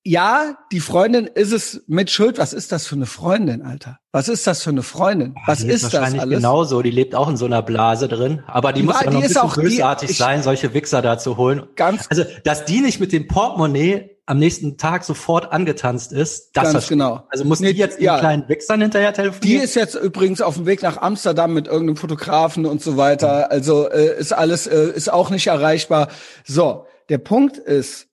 Ja, 0.10 0.58
die 0.72 0.80
Freundin 0.80 1.28
ist 1.28 1.54
es 1.54 1.84
mit 1.86 2.10
Schuld. 2.10 2.40
Was 2.40 2.52
ist 2.52 2.72
das 2.72 2.88
für 2.88 2.96
eine 2.96 3.06
Freundin, 3.06 3.62
Alter? 3.62 4.00
Was 4.12 4.28
ist 4.28 4.48
das 4.48 4.64
für 4.64 4.72
eine 4.72 4.82
Freundin? 4.82 5.36
Was 5.46 5.60
die 5.60 5.68
ist, 5.68 5.84
ist 5.84 5.94
das 5.94 6.16
alles? 6.18 6.38
Genauso, 6.38 6.82
die 6.82 6.90
lebt 6.90 7.14
auch 7.14 7.30
in 7.30 7.38
so 7.38 7.46
einer 7.46 7.62
Blase 7.62 8.08
drin, 8.08 8.42
aber 8.48 8.74
die, 8.74 8.82
die 8.82 8.88
muss 8.88 9.00
ja 9.00 9.12
noch 9.12 9.18
ein 9.18 9.22
bisschen 9.22 9.42
auch, 9.44 9.56
bösartig 9.56 10.18
sein, 10.18 10.42
solche 10.42 10.74
Wichser 10.74 11.04
da 11.04 11.20
zu 11.20 11.38
holen. 11.38 11.62
Ganz 11.76 12.08
also, 12.10 12.24
dass 12.44 12.66
die 12.66 12.82
nicht 12.82 13.00
mit 13.00 13.12
dem 13.12 13.28
Portemonnaie 13.28 14.18
am 14.26 14.40
nächsten 14.40 14.80
Tag 14.80 15.04
sofort 15.04 15.52
angetanzt 15.52 16.12
ist, 16.12 16.58
das 16.58 16.74
Ganz 16.74 16.88
genau. 16.88 17.28
Also 17.30 17.46
muss 17.46 17.60
nee, 17.60 17.74
die 17.74 17.80
jetzt 17.80 18.02
ja. 18.02 18.16
den 18.16 18.20
kleinen 18.20 18.50
Wichsern 18.50 18.82
hinterher 18.82 19.14
telefonieren? 19.14 19.60
Die 19.60 19.64
ist 19.64 19.76
jetzt 19.76 19.94
übrigens 19.94 20.42
auf 20.42 20.56
dem 20.56 20.66
Weg 20.66 20.82
nach 20.82 20.98
Amsterdam 20.98 21.54
mit 21.54 21.68
irgendeinem 21.68 21.98
Fotografen 21.98 22.66
und 22.66 22.82
so 22.82 22.98
weiter. 22.98 23.52
Also 23.52 23.88
äh, 23.88 24.20
ist 24.20 24.34
alles 24.34 24.66
äh, 24.66 24.90
ist 24.90 25.14
auch 25.14 25.30
nicht 25.30 25.46
erreichbar. 25.46 26.08
So, 26.44 26.88
der 27.10 27.20
Punkt 27.20 27.58
ist, 27.58 28.08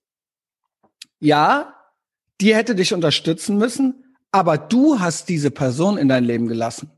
ja, 1.21 1.73
die 2.41 2.55
hätte 2.55 2.75
dich 2.75 2.93
unterstützen 2.93 3.57
müssen, 3.57 4.17
aber 4.31 4.59
du 4.59 5.01
hast 5.01 5.29
diese 5.29 5.51
Person 5.51 5.99
in 5.99 6.09
dein 6.09 6.25
Leben 6.25 6.49
gelassen. 6.49 6.91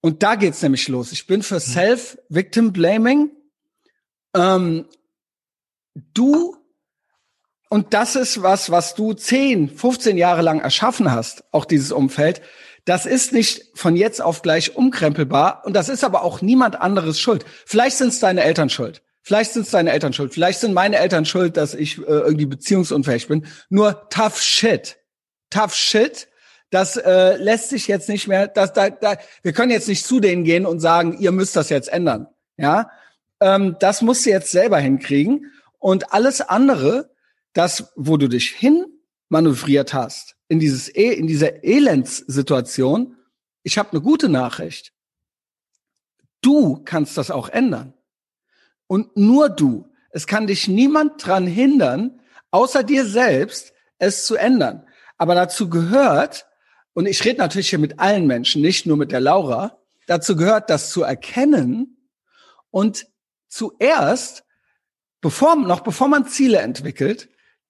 Und 0.00 0.22
da 0.22 0.34
geht's 0.34 0.62
nämlich 0.62 0.88
los. 0.88 1.12
Ich 1.12 1.26
bin 1.26 1.42
für 1.42 1.58
Self-Victim-Blaming. 1.58 3.30
Ähm, 4.34 4.86
du 5.94 6.56
und 7.68 7.94
das 7.94 8.14
ist 8.14 8.42
was, 8.42 8.70
was 8.70 8.94
du 8.94 9.12
10, 9.12 9.70
15 9.70 10.16
Jahre 10.16 10.42
lang 10.42 10.60
erschaffen 10.60 11.10
hast, 11.10 11.44
auch 11.50 11.64
dieses 11.64 11.90
Umfeld. 11.90 12.40
Das 12.84 13.06
ist 13.06 13.32
nicht 13.32 13.64
von 13.74 13.96
jetzt 13.96 14.22
auf 14.22 14.42
gleich 14.42 14.76
umkrempelbar 14.76 15.62
und 15.64 15.74
das 15.74 15.88
ist 15.88 16.04
aber 16.04 16.22
auch 16.22 16.40
niemand 16.40 16.80
anderes 16.80 17.18
schuld. 17.18 17.44
Vielleicht 17.64 17.96
sind 17.96 18.08
es 18.08 18.20
deine 18.20 18.44
Eltern 18.44 18.70
schuld. 18.70 19.02
Vielleicht 19.26 19.54
sind 19.54 19.62
es 19.62 19.72
deine 19.72 19.90
Eltern 19.90 20.12
schuld. 20.12 20.32
Vielleicht 20.32 20.60
sind 20.60 20.72
meine 20.72 20.98
Eltern 20.98 21.24
schuld, 21.24 21.56
dass 21.56 21.74
ich 21.74 21.98
äh, 21.98 22.02
irgendwie 22.02 22.46
beziehungsunfähig 22.46 23.26
bin. 23.26 23.44
Nur 23.68 24.08
tough 24.08 24.40
shit. 24.40 24.98
Tough 25.50 25.74
shit. 25.74 26.28
Das 26.70 26.96
äh, 26.96 27.34
lässt 27.34 27.70
sich 27.70 27.88
jetzt 27.88 28.08
nicht 28.08 28.28
mehr. 28.28 28.46
Das, 28.46 28.72
da, 28.72 28.88
da, 28.88 29.16
wir 29.42 29.52
können 29.52 29.72
jetzt 29.72 29.88
nicht 29.88 30.06
zu 30.06 30.20
denen 30.20 30.44
gehen 30.44 30.64
und 30.64 30.78
sagen, 30.78 31.18
ihr 31.18 31.32
müsst 31.32 31.56
das 31.56 31.70
jetzt 31.70 31.88
ändern. 31.88 32.28
Ja, 32.56 32.88
ähm, 33.40 33.74
das 33.80 34.00
musst 34.00 34.24
du 34.26 34.30
jetzt 34.30 34.52
selber 34.52 34.78
hinkriegen. 34.78 35.50
Und 35.80 36.12
alles 36.12 36.40
andere, 36.40 37.10
das, 37.52 37.92
wo 37.96 38.18
du 38.18 38.28
dich 38.28 38.50
hin 38.50 38.86
manövriert 39.28 39.92
hast, 39.92 40.36
in 40.46 40.60
dieses 40.60 40.88
e 40.94 41.12
in 41.12 41.26
dieser 41.26 41.64
Elendssituation, 41.64 43.16
ich 43.64 43.76
habe 43.76 43.90
eine 43.90 44.02
gute 44.02 44.28
Nachricht. 44.28 44.92
Du 46.42 46.80
kannst 46.84 47.18
das 47.18 47.32
auch 47.32 47.48
ändern. 47.48 47.95
Und 48.86 49.16
nur 49.16 49.48
du. 49.48 49.88
Es 50.10 50.26
kann 50.26 50.46
dich 50.46 50.68
niemand 50.68 51.24
dran 51.26 51.46
hindern, 51.46 52.20
außer 52.50 52.82
dir 52.82 53.04
selbst, 53.04 53.72
es 53.98 54.26
zu 54.26 54.36
ändern. 54.36 54.86
Aber 55.18 55.34
dazu 55.34 55.68
gehört, 55.68 56.46
und 56.92 57.06
ich 57.06 57.24
rede 57.24 57.38
natürlich 57.38 57.70
hier 57.70 57.78
mit 57.78 57.98
allen 57.98 58.26
Menschen, 58.26 58.62
nicht 58.62 58.86
nur 58.86 58.96
mit 58.96 59.12
der 59.12 59.20
Laura, 59.20 59.78
dazu 60.06 60.36
gehört, 60.36 60.70
das 60.70 60.90
zu 60.90 61.02
erkennen 61.02 62.08
und 62.70 63.06
zuerst, 63.48 64.44
bevor, 65.20 65.56
noch 65.56 65.80
bevor 65.80 66.08
man 66.08 66.26
Ziele 66.26 66.58
entwickelt, 66.58 67.28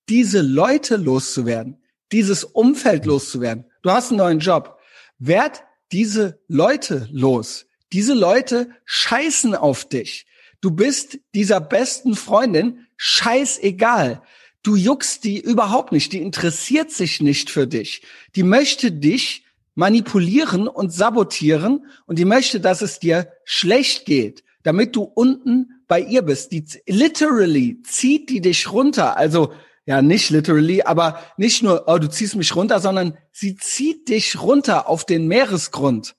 diese 0.09 0.41
Leute 0.43 0.97
loszuwerden, 0.97 1.83
dieses 2.13 2.45
Umfeld 2.45 3.07
loszuwerden. 3.07 3.71
Du 3.83 3.91
hast 3.91 4.11
einen 4.11 4.19
neuen 4.19 4.39
Job. 4.39 4.79
Werd 5.19 5.65
diese 5.93 6.41
Leute 6.47 7.09
los. 7.11 7.67
Diese 7.93 8.15
Leute 8.15 8.71
scheißen 8.85 9.55
auf 9.55 9.89
dich. 9.89 10.27
Du 10.67 10.73
bist 10.73 11.21
dieser 11.33 11.61
besten 11.61 12.17
Freundin 12.17 12.89
scheißegal. 12.97 14.21
Du 14.65 14.75
juckst 14.75 15.23
die 15.23 15.39
überhaupt 15.39 15.93
nicht. 15.93 16.13
Die 16.13 16.21
interessiert 16.21 16.91
sich 16.91 17.23
nicht 17.23 17.51
für 17.51 17.69
dich. 17.69 18.03
Die 18.35 18.43
möchte 18.43 18.91
dich 18.91 19.45
manipulieren 19.77 20.67
und 20.67 20.93
sabotieren 20.93 21.87
und 22.07 22.19
die 22.19 22.25
möchte, 22.25 22.59
dass 22.59 22.83
es 22.83 22.99
dir 22.99 23.31
schlecht 23.45 24.07
geht, 24.07 24.43
damit 24.65 24.97
du 24.97 25.03
unten 25.03 25.85
bei 25.87 26.01
ihr 26.01 26.23
bist. 26.23 26.51
Die 26.51 26.65
literally 26.89 27.81
zieht 27.83 28.29
die 28.29 28.41
dich 28.41 28.73
runter. 28.73 29.17
Also 29.17 29.53
ja 29.85 30.03
nicht 30.03 30.31
literally, 30.31 30.83
aber 30.83 31.23
nicht 31.37 31.63
nur, 31.63 31.85
oh, 31.87 31.99
du 31.99 32.11
ziehst 32.11 32.35
mich 32.35 32.57
runter, 32.57 32.81
sondern 32.81 33.17
sie 33.31 33.55
zieht 33.55 34.09
dich 34.09 34.43
runter 34.43 34.89
auf 34.89 35.05
den 35.05 35.29
Meeresgrund. 35.29 36.17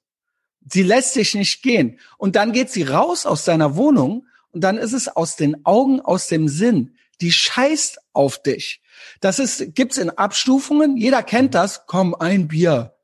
Sie 0.70 0.84
lässt 0.84 1.18
dich 1.18 1.36
nicht 1.36 1.64
gehen. 1.64 2.00
Und 2.18 2.38
dann 2.38 2.54
geht 2.54 2.70
sie 2.70 2.84
raus 2.84 3.26
aus 3.26 3.44
deiner 3.44 3.76
Wohnung 3.76 4.27
und 4.58 4.62
dann 4.62 4.80
ist 4.80 4.94
es 4.94 5.08
aus 5.08 5.36
den 5.36 5.68
Augen, 5.68 6.02
aus 6.02 6.26
dem 6.26 6.48
Sinn. 6.48 6.96
Die 7.22 7.32
scheißt 7.32 8.00
auf 8.14 8.42
dich. 8.42 8.82
Das 9.20 9.38
ist, 9.38 9.76
gibt's 9.76 10.00
in 10.00 10.10
Abstufungen. 10.10 10.98
Jeder 10.98 11.22
kennt 11.22 11.54
das. 11.54 11.86
Komm, 11.86 12.16
ein 12.16 12.48
Bier. 12.48 12.96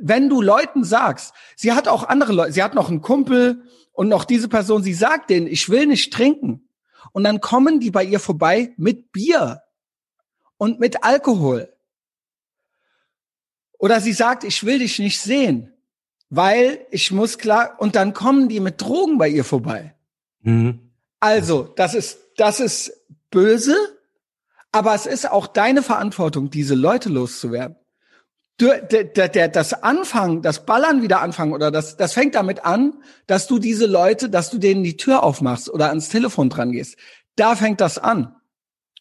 Wenn 0.00 0.28
du 0.28 0.42
Leuten 0.42 0.82
sagst, 0.82 1.32
sie 1.54 1.74
hat 1.74 1.86
auch 1.86 2.02
andere 2.02 2.32
Leute, 2.32 2.54
sie 2.54 2.62
hat 2.64 2.74
noch 2.74 2.88
einen 2.88 3.02
Kumpel 3.02 3.62
und 3.92 4.08
noch 4.08 4.24
diese 4.24 4.48
Person, 4.48 4.82
sie 4.82 4.92
sagt 4.92 5.30
denen, 5.30 5.46
ich 5.46 5.68
will 5.68 5.86
nicht 5.86 6.12
trinken. 6.12 6.68
Und 7.12 7.22
dann 7.22 7.40
kommen 7.40 7.78
die 7.78 7.92
bei 7.92 8.02
ihr 8.02 8.18
vorbei 8.18 8.74
mit 8.76 9.12
Bier 9.12 9.62
und 10.56 10.80
mit 10.80 11.04
Alkohol. 11.04 11.72
Oder 13.78 14.00
sie 14.00 14.12
sagt, 14.12 14.42
ich 14.42 14.64
will 14.64 14.80
dich 14.80 14.98
nicht 14.98 15.20
sehen, 15.20 15.72
weil 16.30 16.84
ich 16.90 17.12
muss 17.12 17.38
klar, 17.38 17.76
und 17.78 17.94
dann 17.94 18.12
kommen 18.12 18.48
die 18.48 18.58
mit 18.58 18.82
Drogen 18.82 19.18
bei 19.18 19.28
ihr 19.28 19.44
vorbei. 19.44 19.94
Mhm. 20.42 20.90
Also, 21.20 21.64
das 21.76 21.94
ist, 21.94 22.18
das 22.36 22.60
ist 22.60 22.92
böse, 23.30 23.76
aber 24.72 24.94
es 24.94 25.06
ist 25.06 25.30
auch 25.30 25.46
deine 25.46 25.82
Verantwortung, 25.82 26.50
diese 26.50 26.74
Leute 26.74 27.08
loszuwerden. 27.08 27.76
Der, 28.60 28.82
der, 28.82 29.28
der, 29.28 29.48
das 29.48 29.72
Anfangen, 29.82 30.42
das 30.42 30.66
Ballern 30.66 31.00
wieder 31.00 31.22
anfangen 31.22 31.54
oder 31.54 31.70
das, 31.70 31.96
das 31.96 32.12
fängt 32.12 32.34
damit 32.34 32.64
an, 32.64 33.02
dass 33.26 33.46
du 33.46 33.58
diese 33.58 33.86
Leute, 33.86 34.28
dass 34.28 34.50
du 34.50 34.58
denen 34.58 34.84
die 34.84 34.98
Tür 34.98 35.22
aufmachst 35.22 35.70
oder 35.70 35.88
ans 35.88 36.10
Telefon 36.10 36.50
dran 36.50 36.72
gehst. 36.72 36.96
Da 37.36 37.56
fängt 37.56 37.80
das 37.80 37.96
an. 37.96 38.36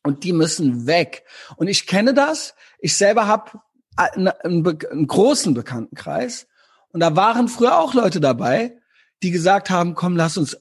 Und 0.04 0.24
die 0.24 0.32
müssen 0.32 0.88
weg. 0.88 1.26
Und 1.58 1.68
ich 1.68 1.88
kenne 1.88 2.14
das. 2.14 2.56
Ich 2.80 2.96
selber 2.96 3.28
habe 3.28 3.60
einen, 3.98 4.30
einen, 4.30 4.66
einen 4.66 5.08
großen 5.08 5.54
Bekanntenkreis. 5.54 6.48
Und 6.94 7.02
da 7.02 7.18
waren 7.18 7.50
früher 7.50 7.78
auch 7.78 7.94
Leute 7.94 8.22
dabei, 8.22 8.79
die 9.24 9.32
gesagt 9.32 9.70
haben, 9.70 9.96
komm, 9.96 10.16
lass 10.16 10.38
uns 10.38 10.58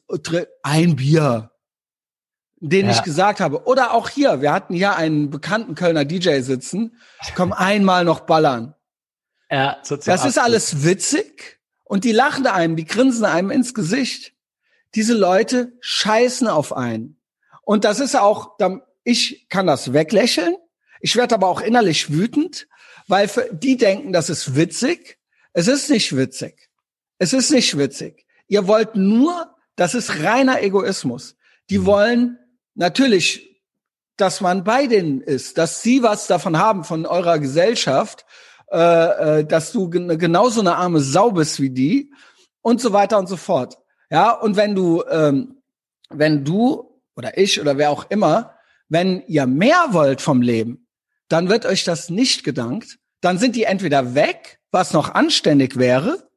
ein 0.62 0.96
Bier. 0.96 1.50
Den 2.60 2.86
ja. 2.86 2.92
ich 2.92 3.02
gesagt 3.02 3.40
habe. 3.40 3.66
Oder 3.66 3.92
auch 3.92 4.08
hier, 4.08 4.40
wir 4.40 4.52
hatten 4.52 4.74
hier 4.74 4.96
einen 4.96 5.30
bekannten 5.30 5.74
Kölner 5.76 6.04
DJ 6.04 6.40
sitzen. 6.40 6.96
Komm, 7.36 7.52
einmal 7.52 8.04
noch 8.04 8.20
ballern. 8.20 8.74
Ja, 9.50 9.80
das 9.88 10.24
ist 10.24 10.38
alles 10.38 10.82
witzig. 10.84 11.60
Und 11.84 12.04
die 12.04 12.12
lachen 12.12 12.46
einem, 12.46 12.76
die 12.76 12.84
grinsen 12.84 13.24
einem 13.24 13.50
ins 13.50 13.74
Gesicht. 13.74 14.34
Diese 14.94 15.14
Leute 15.14 15.72
scheißen 15.80 16.48
auf 16.48 16.76
einen. 16.76 17.20
Und 17.62 17.84
das 17.84 18.00
ist 18.00 18.16
auch, 18.16 18.58
ich 19.04 19.48
kann 19.48 19.66
das 19.66 19.92
weglächeln. 19.92 20.56
Ich 21.00 21.16
werde 21.16 21.36
aber 21.36 21.48
auch 21.48 21.60
innerlich 21.60 22.10
wütend, 22.10 22.66
weil 23.06 23.30
die 23.52 23.76
denken, 23.76 24.12
das 24.12 24.28
ist 24.30 24.56
witzig. 24.56 25.18
Es 25.52 25.68
ist 25.68 25.88
nicht 25.88 26.16
witzig. 26.16 26.68
Es 27.18 27.32
ist 27.32 27.50
nicht 27.50 27.78
witzig. 27.78 28.26
Ihr 28.48 28.66
wollt 28.66 28.96
nur, 28.96 29.54
das 29.76 29.94
ist 29.94 30.22
reiner 30.22 30.62
Egoismus. 30.62 31.36
Die 31.70 31.78
mhm. 31.78 31.86
wollen 31.86 32.38
natürlich, 32.74 33.62
dass 34.16 34.40
man 34.40 34.64
bei 34.64 34.86
denen 34.86 35.20
ist, 35.20 35.58
dass 35.58 35.82
sie 35.82 36.02
was 36.02 36.26
davon 36.26 36.58
haben 36.58 36.84
von 36.84 37.06
eurer 37.06 37.38
Gesellschaft, 37.38 38.26
äh, 38.72 39.38
äh, 39.40 39.44
dass 39.44 39.72
du 39.72 39.88
genauso 39.88 40.60
eine 40.60 40.76
arme 40.76 41.00
Sau 41.00 41.30
bist 41.30 41.60
wie 41.60 41.70
die 41.70 42.12
und 42.62 42.80
so 42.80 42.92
weiter 42.92 43.18
und 43.18 43.28
so 43.28 43.36
fort. 43.36 43.78
Ja, 44.10 44.32
und 44.32 44.56
wenn 44.56 44.74
du, 44.74 45.04
ähm, 45.08 45.62
wenn 46.10 46.44
du 46.44 47.00
oder 47.14 47.38
ich 47.38 47.60
oder 47.60 47.76
wer 47.78 47.90
auch 47.90 48.10
immer 48.10 48.58
wenn 48.88 49.22
ihr 49.26 49.46
mehr 49.46 49.88
wollt 49.90 50.20
vom 50.20 50.42
Leben, 50.42 50.86
dann 51.28 51.48
wird 51.48 51.66
euch 51.66 51.84
das 51.84 52.08
nicht 52.08 52.42
gedankt. 52.44 52.98
Dann 53.20 53.38
sind 53.38 53.56
die 53.56 53.64
entweder 53.64 54.14
weg, 54.14 54.60
was 54.70 54.92
noch 54.92 55.14
anständig 55.14 55.76
wäre, 55.78 56.27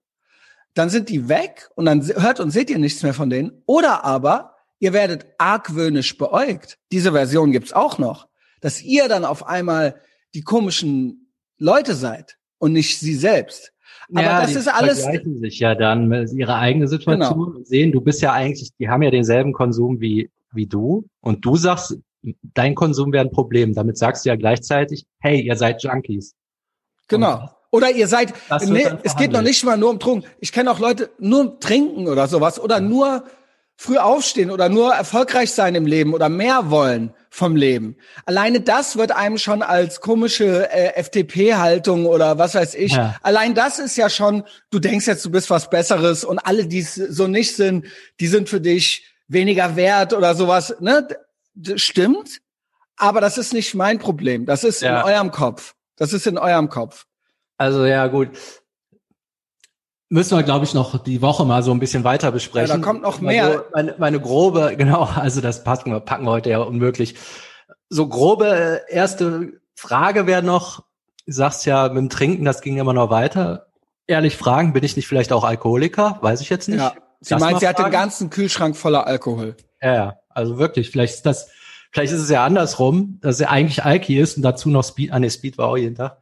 dann 0.73 0.89
sind 0.89 1.09
die 1.09 1.27
weg 1.29 1.69
und 1.75 1.85
dann 1.85 2.01
hört 2.01 2.39
und 2.39 2.51
seht 2.51 2.69
ihr 2.69 2.79
nichts 2.79 3.03
mehr 3.03 3.13
von 3.13 3.29
denen. 3.29 3.63
Oder 3.65 4.05
aber 4.05 4.55
ihr 4.79 4.93
werdet 4.93 5.25
argwöhnisch 5.37 6.17
beäugt. 6.17 6.77
Diese 6.91 7.11
Version 7.11 7.51
gibt's 7.51 7.73
auch 7.73 7.97
noch, 7.97 8.27
dass 8.61 8.81
ihr 8.81 9.07
dann 9.07 9.25
auf 9.25 9.47
einmal 9.47 10.01
die 10.33 10.41
komischen 10.41 11.33
Leute 11.57 11.93
seid 11.93 12.37
und 12.57 12.73
nicht 12.73 12.99
sie 12.99 13.15
selbst. 13.15 13.73
Aber 14.13 14.23
ja, 14.23 14.41
das 14.41 14.55
ist 14.55 14.67
alles. 14.67 15.01
vergleichen 15.03 15.39
sich 15.39 15.59
ja 15.59 15.75
dann 15.75 16.11
ihre 16.35 16.55
eigene 16.55 16.87
Situation 16.87 17.19
genau. 17.19 17.57
und 17.57 17.67
sehen, 17.67 17.91
du 17.91 18.01
bist 18.01 18.21
ja 18.21 18.33
eigentlich, 18.33 18.71
die 18.77 18.89
haben 18.89 19.03
ja 19.03 19.11
denselben 19.11 19.53
Konsum 19.53 19.99
wie 19.99 20.29
wie 20.53 20.67
du 20.67 21.07
und 21.21 21.45
du 21.45 21.55
sagst, 21.55 21.97
dein 22.53 22.75
Konsum 22.75 23.11
wäre 23.13 23.25
ein 23.25 23.31
Problem. 23.31 23.73
Damit 23.73 23.97
sagst 23.97 24.25
du 24.25 24.29
ja 24.29 24.35
gleichzeitig, 24.35 25.05
hey, 25.19 25.41
ihr 25.41 25.55
seid 25.55 25.81
Junkies. 25.83 26.35
Genau. 27.07 27.49
Oder 27.71 27.91
ihr 27.91 28.07
seid, 28.07 28.33
nee, 28.65 28.87
es 29.03 29.15
geht 29.15 29.31
noch 29.31 29.41
nicht 29.41 29.63
mal 29.63 29.77
nur 29.77 29.89
um 29.89 29.99
Trunken. 29.99 30.29
Ich 30.39 30.51
kenne 30.51 30.69
auch 30.69 30.79
Leute, 30.79 31.09
nur 31.17 31.59
trinken 31.59 32.07
oder 32.07 32.27
sowas 32.27 32.59
oder 32.59 32.81
nur 32.81 33.23
früh 33.77 33.97
aufstehen 33.97 34.51
oder 34.51 34.69
nur 34.69 34.93
erfolgreich 34.93 35.53
sein 35.53 35.73
im 35.73 35.87
Leben 35.87 36.13
oder 36.13 36.29
mehr 36.29 36.69
wollen 36.69 37.15
vom 37.31 37.55
Leben. 37.55 37.95
Alleine 38.25 38.61
das 38.61 38.95
wird 38.95 39.11
einem 39.11 39.39
schon 39.39 39.63
als 39.63 40.01
komische 40.01 40.69
äh, 40.69 40.93
FDP-Haltung 40.97 42.05
oder 42.05 42.37
was 42.37 42.53
weiß 42.53 42.75
ich. 42.75 42.91
Ja. 42.91 43.15
Allein 43.23 43.55
das 43.55 43.79
ist 43.79 43.97
ja 43.97 44.09
schon, 44.09 44.43
du 44.69 44.77
denkst 44.77 45.07
jetzt, 45.07 45.25
du 45.25 45.31
bist 45.31 45.49
was 45.49 45.71
Besseres 45.71 46.23
und 46.23 46.37
alle, 46.39 46.67
die 46.67 46.83
so 46.83 47.25
nicht 47.25 47.55
sind, 47.55 47.85
die 48.19 48.27
sind 48.27 48.49
für 48.49 48.61
dich 48.61 49.05
weniger 49.27 49.75
wert 49.75 50.13
oder 50.13 50.35
sowas. 50.35 50.75
Ne? 50.79 51.07
Das 51.55 51.81
stimmt, 51.81 52.41
aber 52.97 53.19
das 53.19 53.39
ist 53.39 53.51
nicht 53.51 53.73
mein 53.73 53.97
Problem. 53.97 54.45
Das 54.45 54.63
ist 54.63 54.83
ja. 54.83 54.99
in 54.99 55.05
eurem 55.05 55.31
Kopf. 55.31 55.73
Das 55.95 56.13
ist 56.13 56.27
in 56.27 56.37
eurem 56.37 56.69
Kopf. 56.69 57.07
Also 57.61 57.85
ja, 57.85 58.07
gut 58.07 58.29
müssen 60.11 60.37
wir, 60.37 60.43
glaube 60.43 60.65
ich, 60.65 60.73
noch 60.73 61.01
die 61.01 61.21
Woche 61.21 61.45
mal 61.45 61.63
so 61.63 61.71
ein 61.71 61.79
bisschen 61.79 62.03
weiter 62.03 62.31
besprechen. 62.31 62.69
Ja, 62.69 62.77
da 62.77 62.83
kommt 62.83 63.01
noch 63.01 63.21
mehr. 63.21 63.65
Meine, 63.73 63.95
meine 63.97 64.19
grobe, 64.19 64.75
genau, 64.77 65.03
also 65.03 65.41
das 65.41 65.63
packen 65.63 65.91
wir, 65.91 66.01
packen 66.01 66.25
wir 66.25 66.31
heute 66.31 66.49
ja 66.49 66.59
unmöglich. 66.59 67.15
So 67.89 68.07
grobe 68.07 68.83
äh, 68.89 68.93
erste 68.93 69.53
Frage 69.75 70.27
wäre 70.27 70.43
noch, 70.43 70.83
du 71.25 71.31
sagst 71.31 71.65
ja, 71.65 71.87
mit 71.87 71.97
dem 71.97 72.09
Trinken, 72.09 72.43
das 72.43 72.61
ging 72.61 72.77
immer 72.77 72.93
noch 72.93 73.09
weiter. 73.09 73.67
Ehrlich 74.05 74.35
fragen, 74.35 74.73
bin 74.73 74.83
ich 74.83 74.97
nicht 74.97 75.07
vielleicht 75.07 75.31
auch 75.31 75.45
Alkoholiker? 75.45 76.19
Weiß 76.21 76.41
ich 76.41 76.49
jetzt 76.49 76.67
nicht. 76.67 76.79
Ja. 76.79 76.93
Sie 77.21 77.35
meint, 77.35 77.61
sie 77.61 77.67
hat 77.67 77.79
den 77.79 77.91
ganzen 77.91 78.29
Kühlschrank 78.29 78.75
voller 78.75 79.07
Alkohol. 79.07 79.55
Ja, 79.81 79.93
ja, 79.93 80.15
also 80.29 80.57
wirklich, 80.57 80.89
vielleicht 80.89 81.13
ist 81.13 81.25
das, 81.25 81.49
vielleicht 81.91 82.11
ist 82.11 82.19
es 82.19 82.29
ja 82.29 82.43
andersrum, 82.43 83.19
dass 83.21 83.39
er 83.39 83.49
eigentlich 83.49 83.85
Alki 83.85 84.19
ist 84.19 84.35
und 84.35 84.43
dazu 84.43 84.69
noch 84.69 84.83
Speed, 84.83 85.11
an 85.11 85.17
ah, 85.17 85.19
nee, 85.19 85.29
Speed 85.29 85.57
war 85.57 85.69
auch 85.69 85.77
jeden 85.77 85.95
Tag. 85.95 86.17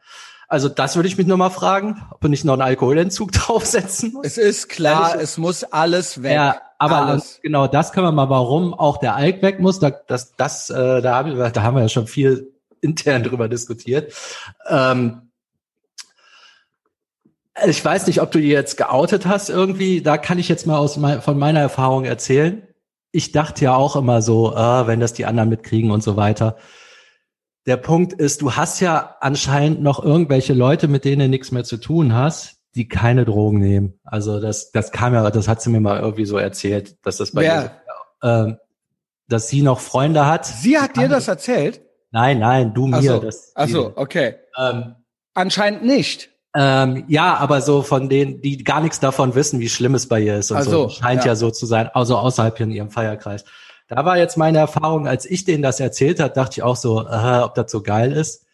Also 0.50 0.68
das 0.68 0.96
würde 0.96 1.08
ich 1.08 1.16
mich 1.16 1.28
nochmal 1.28 1.52
fragen, 1.52 2.02
ob 2.10 2.24
wir 2.24 2.30
nicht 2.30 2.44
noch 2.44 2.54
einen 2.54 2.64
Alkoholentzug 2.64 3.32
draufsetzen 3.34 4.14
muss. 4.14 4.26
Es 4.26 4.38
ist 4.40 4.68
klar, 4.68 5.16
es 5.22 5.38
muss 5.38 5.64
alles 5.64 6.24
weg. 6.24 6.34
Ja, 6.34 6.60
aber 6.80 7.06
alles. 7.06 7.40
genau 7.44 7.68
das 7.68 7.92
können 7.92 8.08
wir 8.08 8.12
mal, 8.12 8.32
warum 8.32 8.74
auch 8.74 8.98
der 8.98 9.16
Alk 9.16 9.44
weg 9.44 9.60
muss. 9.60 9.80
Da, 9.80 9.92
das, 9.92 10.36
das, 10.36 10.72
äh, 10.72 11.02
da, 11.02 11.18
haben 11.18 11.38
wir, 11.38 11.50
da 11.52 11.62
haben 11.62 11.76
wir 11.76 11.84
ja 11.84 11.90
schon 11.90 12.08
viel 12.08 12.52
intern 12.82 13.22
drüber 13.22 13.48
diskutiert. 13.48 14.12
Ähm, 14.68 15.30
ich 17.68 17.84
weiß 17.86 18.08
nicht, 18.08 18.22
ob 18.22 18.32
du 18.32 18.40
die 18.40 18.48
jetzt 18.48 18.76
geoutet 18.76 19.28
hast 19.28 19.50
irgendwie. 19.50 20.02
Da 20.02 20.18
kann 20.18 20.40
ich 20.40 20.50
jetzt 20.50 20.66
mal 20.66 20.78
aus 20.78 20.98
mein, 20.98 21.22
von 21.22 21.38
meiner 21.38 21.60
Erfahrung 21.60 22.06
erzählen. 22.06 22.64
Ich 23.12 23.34
dachte 23.34 23.66
ja 23.66 23.76
auch 23.76 23.96
immer 23.96 24.24
so, 24.24 24.56
äh, 24.56 24.88
wenn 24.88 25.00
das 25.00 25.14
die 25.14 25.26
anderen 25.28 25.50
mitkriegen 25.50 25.92
und 25.92 26.02
so 26.02 26.16
weiter. 26.16 26.56
Der 27.70 27.78
Punkt 27.78 28.14
ist, 28.14 28.42
du 28.42 28.54
hast 28.54 28.80
ja 28.80 29.18
anscheinend 29.22 29.84
noch 29.84 30.04
irgendwelche 30.04 30.56
Leute, 30.56 30.88
mit 30.88 31.06
denen 31.06 31.20
du 31.20 31.28
nichts 31.30 31.52
mehr 31.52 31.64
zu 31.64 31.78
tun 31.78 32.16
hast, 32.16 32.56
die 32.74 32.88
keine 32.88 33.26
Drogen 33.26 33.60
nehmen. 33.60 34.00
Also 34.04 34.40
das, 34.40 34.72
das 34.72 34.92
kam 34.92 35.14
ja, 35.14 35.30
das 35.30 35.48
hat 35.48 35.62
sie 35.62 35.70
mir 35.70 35.80
mal 35.80 36.00
irgendwie 36.00 36.26
so 36.26 36.40
erzählt, 36.40 36.98
dass 37.06 37.18
das 37.18 37.32
bei 37.32 37.44
ihr, 37.44 37.72
äh, 38.24 38.54
dass 39.28 39.50
sie 39.50 39.62
noch 39.62 39.82
Freunde 39.82 40.26
hat. 40.26 40.48
Sie 40.48 40.80
hat 40.80 40.98
dir 40.98 41.10
das 41.10 41.28
erzählt? 41.28 41.82
Nein, 42.10 42.40
nein, 42.40 42.74
du 42.74 42.88
mir. 42.88 43.04
So, 43.04 43.20
das, 43.20 43.52
Ach 43.54 43.68
so 43.68 43.94
okay. 43.96 44.38
Ähm, 44.58 44.96
Anscheinend 45.36 45.86
nicht. 45.86 46.32
Ähm, 46.56 47.04
ja, 47.08 47.36
aber 47.36 47.62
so 47.62 47.84
von 47.84 48.10
denen, 48.10 48.42
die 48.42 48.64
gar 48.64 48.82
nichts 48.82 49.00
davon 49.00 49.36
wissen, 49.36 49.60
wie 49.60 49.70
schlimm 49.70 49.94
es 49.94 50.08
bei 50.08 50.22
ihr 50.22 50.38
ist 50.38 50.50
und 50.50 50.58
also, 50.58 50.72
so. 50.72 50.90
Scheint 50.90 51.22
ja. 51.22 51.34
ja 51.34 51.36
so 51.36 51.52
zu 51.52 51.68
sein, 51.68 51.88
also 51.94 52.18
außerhalb 52.18 52.60
in 52.62 52.72
ihrem 52.72 52.90
Feierkreis. 52.90 53.46
Da 53.90 54.06
war 54.06 54.20
jetzt 54.20 54.38
meine 54.38 54.60
Erfahrung, 54.60 55.08
als 55.08 55.26
ich 55.26 55.46
denen 55.46 55.64
das 55.64 55.80
erzählt 55.80 56.20
hat, 56.20 56.38
dachte 56.38 56.60
ich 56.60 56.64
auch 56.64 56.76
so, 56.76 57.02
äh, 57.08 57.40
ob 57.42 57.56
das 57.56 57.72
so 57.72 57.82
geil 57.82 58.14
ist. 58.14 58.46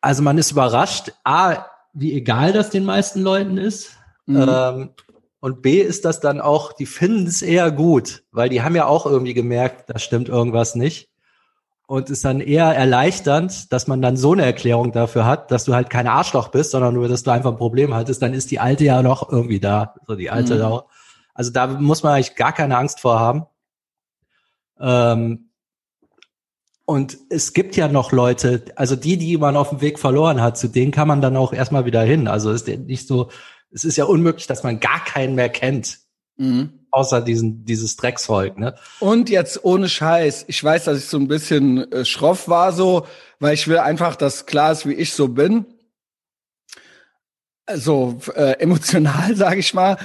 Also 0.00 0.22
man 0.22 0.36
ist 0.36 0.50
überrascht, 0.50 1.12
a, 1.22 1.64
wie 1.92 2.12
egal 2.12 2.52
das 2.52 2.68
den 2.68 2.84
meisten 2.84 3.22
Leuten 3.22 3.56
ist. 3.56 3.92
Mhm. 4.26 4.46
Ähm, 4.48 4.90
und 5.38 5.62
B 5.62 5.80
ist 5.80 6.04
das 6.04 6.18
dann 6.18 6.40
auch, 6.40 6.72
die 6.72 6.86
finden 6.86 7.28
es 7.28 7.42
eher 7.42 7.70
gut, 7.70 8.24
weil 8.32 8.48
die 8.48 8.62
haben 8.62 8.74
ja 8.74 8.86
auch 8.86 9.06
irgendwie 9.06 9.34
gemerkt, 9.34 9.88
da 9.88 10.00
stimmt 10.00 10.28
irgendwas 10.28 10.74
nicht. 10.74 11.10
Und 11.86 12.10
ist 12.10 12.24
dann 12.24 12.40
eher 12.40 12.74
erleichternd, 12.74 13.72
dass 13.72 13.86
man 13.86 14.02
dann 14.02 14.16
so 14.16 14.32
eine 14.32 14.44
Erklärung 14.44 14.90
dafür 14.90 15.26
hat, 15.26 15.50
dass 15.50 15.64
du 15.64 15.74
halt 15.74 15.90
kein 15.90 16.08
Arschloch 16.08 16.48
bist, 16.48 16.72
sondern 16.72 16.94
nur, 16.94 17.08
dass 17.08 17.22
du 17.22 17.30
einfach 17.30 17.52
ein 17.52 17.58
Problem 17.58 17.94
hattest, 17.94 18.22
dann 18.22 18.32
ist 18.34 18.50
die 18.50 18.58
alte 18.58 18.84
ja 18.84 19.02
noch 19.02 19.30
irgendwie 19.30 19.60
da. 19.60 19.94
So 20.06 20.16
die 20.16 20.30
alte 20.30 20.56
mhm. 20.56 20.80
Also 21.34 21.52
da 21.52 21.66
muss 21.66 22.02
man 22.02 22.14
eigentlich 22.14 22.36
gar 22.36 22.52
keine 22.52 22.78
Angst 22.78 23.00
vor 23.00 23.20
haben. 23.20 23.44
Ähm, 24.80 25.50
und 26.86 27.16
es 27.30 27.54
gibt 27.54 27.76
ja 27.76 27.88
noch 27.88 28.12
Leute, 28.12 28.64
also 28.76 28.94
die, 28.94 29.16
die 29.16 29.38
man 29.38 29.56
auf 29.56 29.70
dem 29.70 29.80
Weg 29.80 29.98
verloren 29.98 30.42
hat, 30.42 30.58
zu 30.58 30.68
denen 30.68 30.92
kann 30.92 31.08
man 31.08 31.22
dann 31.22 31.36
auch 31.36 31.52
erstmal 31.52 31.86
wieder 31.86 32.02
hin. 32.02 32.28
Also 32.28 32.50
ist 32.50 32.68
nicht 32.68 33.08
so, 33.08 33.30
es 33.70 33.84
ist 33.84 33.96
ja 33.96 34.04
unmöglich, 34.04 34.46
dass 34.46 34.62
man 34.62 34.80
gar 34.80 35.02
keinen 35.02 35.34
mehr 35.34 35.48
kennt. 35.48 35.98
Mhm. 36.36 36.86
Außer 36.90 37.22
diesen, 37.22 37.64
dieses 37.64 37.96
Drecksvolk, 37.96 38.58
ne? 38.58 38.76
Und 39.00 39.28
jetzt 39.28 39.64
ohne 39.64 39.88
Scheiß. 39.88 40.44
Ich 40.46 40.62
weiß, 40.62 40.84
dass 40.84 40.98
ich 40.98 41.06
so 41.06 41.16
ein 41.16 41.26
bisschen 41.26 41.90
äh, 41.90 42.04
schroff 42.04 42.48
war 42.48 42.72
so, 42.72 43.06
weil 43.40 43.54
ich 43.54 43.66
will 43.66 43.78
einfach, 43.78 44.14
dass 44.14 44.46
klar 44.46 44.70
ist, 44.72 44.86
wie 44.86 44.94
ich 44.94 45.12
so 45.12 45.28
bin. 45.28 45.66
So 47.72 48.20
äh, 48.34 48.52
emotional, 48.60 49.34
sage 49.34 49.60
ich 49.60 49.74
mal. 49.74 49.96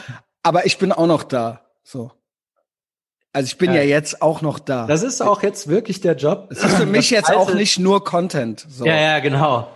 Aber 0.41 0.65
ich 0.65 0.77
bin 0.77 0.91
auch 0.91 1.07
noch 1.07 1.23
da. 1.23 1.65
So. 1.83 2.11
Also 3.31 3.47
ich 3.47 3.57
bin 3.57 3.71
ja. 3.71 3.81
ja. 3.81 3.83
jetzt 3.83 4.21
auch 4.21 4.41
noch 4.41 4.59
da. 4.59 4.87
Das 4.87 5.03
ist 5.03 5.21
auch 5.21 5.43
jetzt 5.43 5.67
wirklich 5.67 6.01
der 6.01 6.15
Job. 6.15 6.47
Es 6.51 6.63
ist 6.63 6.75
für 6.75 6.85
mich 6.85 7.11
jetzt 7.11 7.29
alte, 7.29 7.39
auch 7.39 7.53
nicht 7.53 7.77
nur 7.77 8.03
Content. 8.03 8.65
So. 8.69 8.85
Ja, 8.85 8.95
ja, 8.95 9.19
genau. 9.19 9.69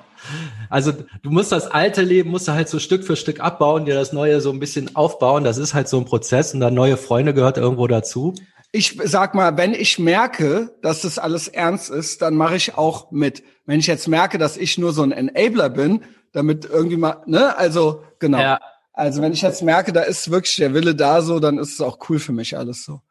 Also 0.70 0.92
du 0.92 1.30
musst 1.30 1.52
das 1.52 1.68
alte 1.68 2.02
Leben, 2.02 2.32
musst 2.32 2.48
du 2.48 2.54
halt 2.54 2.70
so 2.70 2.80
Stück 2.80 3.04
für 3.04 3.16
Stück 3.16 3.42
abbauen, 3.42 3.86
dir 3.86 3.94
das 3.94 4.14
neue 4.14 4.42
so 4.42 4.52
ein 4.52 4.60
bisschen 4.60 4.96
aufbauen. 4.96 5.44
Das 5.44 5.58
ist 5.58 5.74
halt 5.74 5.88
so 5.88 5.98
ein 5.98 6.06
Prozess 6.06 6.54
und 6.54 6.62
dann 6.62 6.74
neue 6.74 6.98
Freunde 6.98 7.34
gehört 7.34 7.58
irgendwo 7.58 7.88
dazu. 7.88 8.34
Ich 8.72 8.98
sag 9.04 9.36
mal, 9.36 9.56
wenn 9.58 9.74
ich 9.74 10.00
merke, 10.00 10.74
dass 10.82 11.02
das 11.02 11.20
alles 11.20 11.48
ernst 11.48 11.92
ist, 11.92 12.24
dann 12.24 12.36
mache 12.36 12.56
ich 12.56 12.76
auch 12.76 13.12
mit. 13.12 13.44
Wenn 13.68 13.80
ich 13.80 13.86
jetzt 13.86 14.08
merke, 14.08 14.40
dass 14.40 14.58
ich 14.58 14.80
nur 14.80 14.94
so 14.94 15.04
ein 15.04 15.12
Enabler 15.12 15.70
bin, 15.70 16.02
damit 16.32 16.66
irgendwie 16.66 16.98
mal, 16.98 17.18
ne, 17.28 17.56
also 17.56 18.02
genau. 18.18 18.40
Ja. 18.40 18.60
Also 18.94 19.22
wenn 19.22 19.34
ich 19.34 19.42
jetzt 19.42 19.62
merke, 19.62 19.94
da 19.94 20.02
ist 20.02 20.32
wirklich 20.32 20.56
der 20.56 20.74
Wille 20.74 20.96
da 20.96 21.22
so, 21.22 21.40
dann 21.40 21.60
ist 21.60 21.74
es 21.74 21.82
auch 21.82 22.00
cool 22.10 22.18
für 22.18 22.32
mich 22.32 22.58
alles 22.58 22.84
so. 22.84 23.02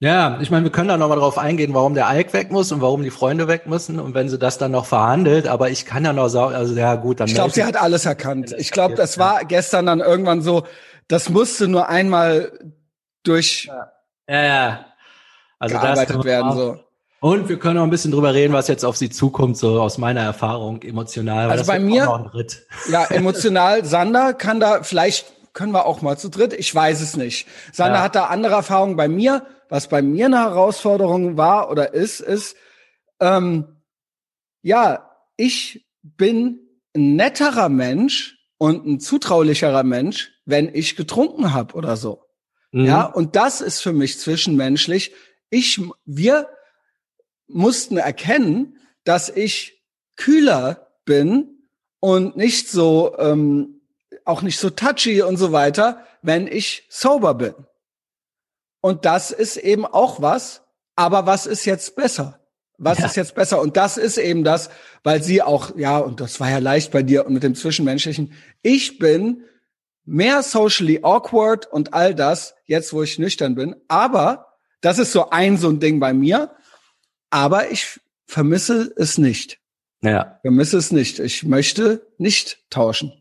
Ja, 0.00 0.38
ich 0.40 0.50
meine, 0.50 0.64
wir 0.64 0.70
können 0.70 0.88
da 0.88 0.96
nochmal 0.96 1.18
drauf 1.18 1.38
eingehen, 1.38 1.74
warum 1.74 1.94
der 1.94 2.06
Ike 2.08 2.32
weg 2.32 2.52
muss 2.52 2.70
und 2.70 2.80
warum 2.80 3.02
die 3.02 3.10
Freunde 3.10 3.48
weg 3.48 3.66
müssen 3.66 3.98
und 3.98 4.14
wenn 4.14 4.28
sie 4.28 4.38
das 4.38 4.56
dann 4.56 4.70
noch 4.70 4.86
verhandelt, 4.86 5.48
aber 5.48 5.70
ich 5.70 5.86
kann 5.86 6.04
ja 6.04 6.12
noch 6.12 6.28
sagen, 6.28 6.54
also 6.54 6.72
ja 6.74 6.94
gut, 6.94 7.18
dann. 7.18 7.26
Ich 7.26 7.34
glaube, 7.34 7.50
sie 7.50 7.64
hat 7.64 7.76
alles 7.76 8.06
erkannt. 8.06 8.54
Ich 8.58 8.70
glaube, 8.70 8.94
das 8.94 9.18
war 9.18 9.44
gestern 9.44 9.86
dann 9.86 9.98
irgendwann 9.98 10.40
so, 10.40 10.62
das 11.08 11.30
musste 11.30 11.66
nur 11.66 11.88
einmal 11.88 12.52
durch. 13.24 13.64
Ja, 13.64 13.92
ja. 14.28 14.44
ja. 14.44 14.84
Also 15.58 15.74
gearbeitet 15.74 16.24
werden 16.24 16.52
so. 16.52 16.78
Und 17.20 17.48
wir 17.48 17.58
können 17.58 17.78
auch 17.78 17.82
ein 17.82 17.90
bisschen 17.90 18.12
drüber 18.12 18.32
reden, 18.32 18.52
was 18.52 18.68
jetzt 18.68 18.84
auf 18.84 18.96
sie 18.96 19.10
zukommt, 19.10 19.56
so 19.56 19.80
aus 19.80 19.98
meiner 19.98 20.20
Erfahrung 20.20 20.82
emotional. 20.82 21.50
Also 21.50 21.64
bei 21.66 21.80
mir, 21.80 22.30
ja, 22.88 23.04
emotional, 23.10 23.84
Sander 23.84 24.34
kann 24.34 24.60
da, 24.60 24.84
vielleicht 24.84 25.26
können 25.52 25.72
wir 25.72 25.86
auch 25.86 26.00
mal 26.02 26.16
zu 26.16 26.28
dritt, 26.28 26.52
ich 26.52 26.72
weiß 26.72 27.00
es 27.00 27.16
nicht. 27.16 27.48
Sander 27.72 27.96
ja. 27.96 28.02
hat 28.04 28.14
da 28.14 28.26
andere 28.26 28.54
Erfahrungen 28.54 28.94
bei 28.94 29.08
mir 29.08 29.42
was 29.68 29.88
bei 29.88 30.02
mir 30.02 30.26
eine 30.26 30.38
Herausforderung 30.38 31.36
war 31.36 31.70
oder 31.70 31.94
ist, 31.94 32.20
ist, 32.20 32.56
ähm, 33.20 33.76
ja, 34.62 35.10
ich 35.36 35.86
bin 36.02 36.60
ein 36.94 37.16
netterer 37.16 37.68
Mensch 37.68 38.38
und 38.58 38.86
ein 38.86 39.00
zutraulicherer 39.00 39.82
Mensch, 39.82 40.32
wenn 40.44 40.74
ich 40.74 40.96
getrunken 40.96 41.52
habe 41.52 41.74
oder 41.74 41.96
so. 41.96 42.24
Mhm. 42.72 42.86
Ja, 42.86 43.04
und 43.04 43.36
das 43.36 43.60
ist 43.60 43.80
für 43.80 43.92
mich 43.92 44.18
zwischenmenschlich. 44.18 45.12
Ich, 45.50 45.80
wir 46.04 46.48
mussten 47.46 47.96
erkennen, 47.96 48.78
dass 49.04 49.28
ich 49.30 49.82
kühler 50.16 50.88
bin 51.04 51.68
und 52.00 52.36
nicht 52.36 52.68
so, 52.68 53.16
ähm, 53.18 53.80
auch 54.24 54.42
nicht 54.42 54.58
so 54.58 54.70
touchy 54.70 55.22
und 55.22 55.36
so 55.36 55.52
weiter, 55.52 56.04
wenn 56.22 56.46
ich 56.46 56.86
sober 56.90 57.34
bin. 57.34 57.54
Und 58.80 59.04
das 59.04 59.30
ist 59.30 59.56
eben 59.56 59.84
auch 59.84 60.22
was. 60.22 60.62
Aber 60.96 61.26
was 61.26 61.46
ist 61.46 61.64
jetzt 61.64 61.96
besser? 61.96 62.40
Was 62.78 62.98
ja. 62.98 63.06
ist 63.06 63.16
jetzt 63.16 63.34
besser? 63.34 63.60
Und 63.60 63.76
das 63.76 63.96
ist 63.96 64.18
eben 64.18 64.44
das, 64.44 64.70
weil 65.02 65.22
sie 65.22 65.42
auch, 65.42 65.76
ja, 65.76 65.98
und 65.98 66.20
das 66.20 66.38
war 66.38 66.50
ja 66.50 66.58
leicht 66.58 66.92
bei 66.92 67.02
dir 67.02 67.26
und 67.26 67.34
mit 67.34 67.42
dem 67.42 67.54
Zwischenmenschlichen. 67.54 68.32
Ich 68.62 68.98
bin 68.98 69.42
mehr 70.04 70.42
socially 70.42 71.00
awkward 71.02 71.66
und 71.66 71.92
all 71.92 72.14
das, 72.14 72.54
jetzt 72.66 72.92
wo 72.92 73.02
ich 73.02 73.18
nüchtern 73.18 73.56
bin. 73.56 73.76
Aber 73.88 74.54
das 74.80 74.98
ist 74.98 75.12
so 75.12 75.30
ein, 75.30 75.56
so 75.56 75.68
ein 75.68 75.80
Ding 75.80 75.98
bei 76.00 76.14
mir. 76.14 76.52
Aber 77.30 77.70
ich 77.70 78.00
vermisse 78.26 78.92
es 78.96 79.18
nicht. 79.18 79.58
Ja. 80.02 80.38
Vermisse 80.42 80.78
es 80.78 80.92
nicht. 80.92 81.18
Ich 81.18 81.42
möchte 81.44 82.06
nicht 82.16 82.64
tauschen. 82.70 83.12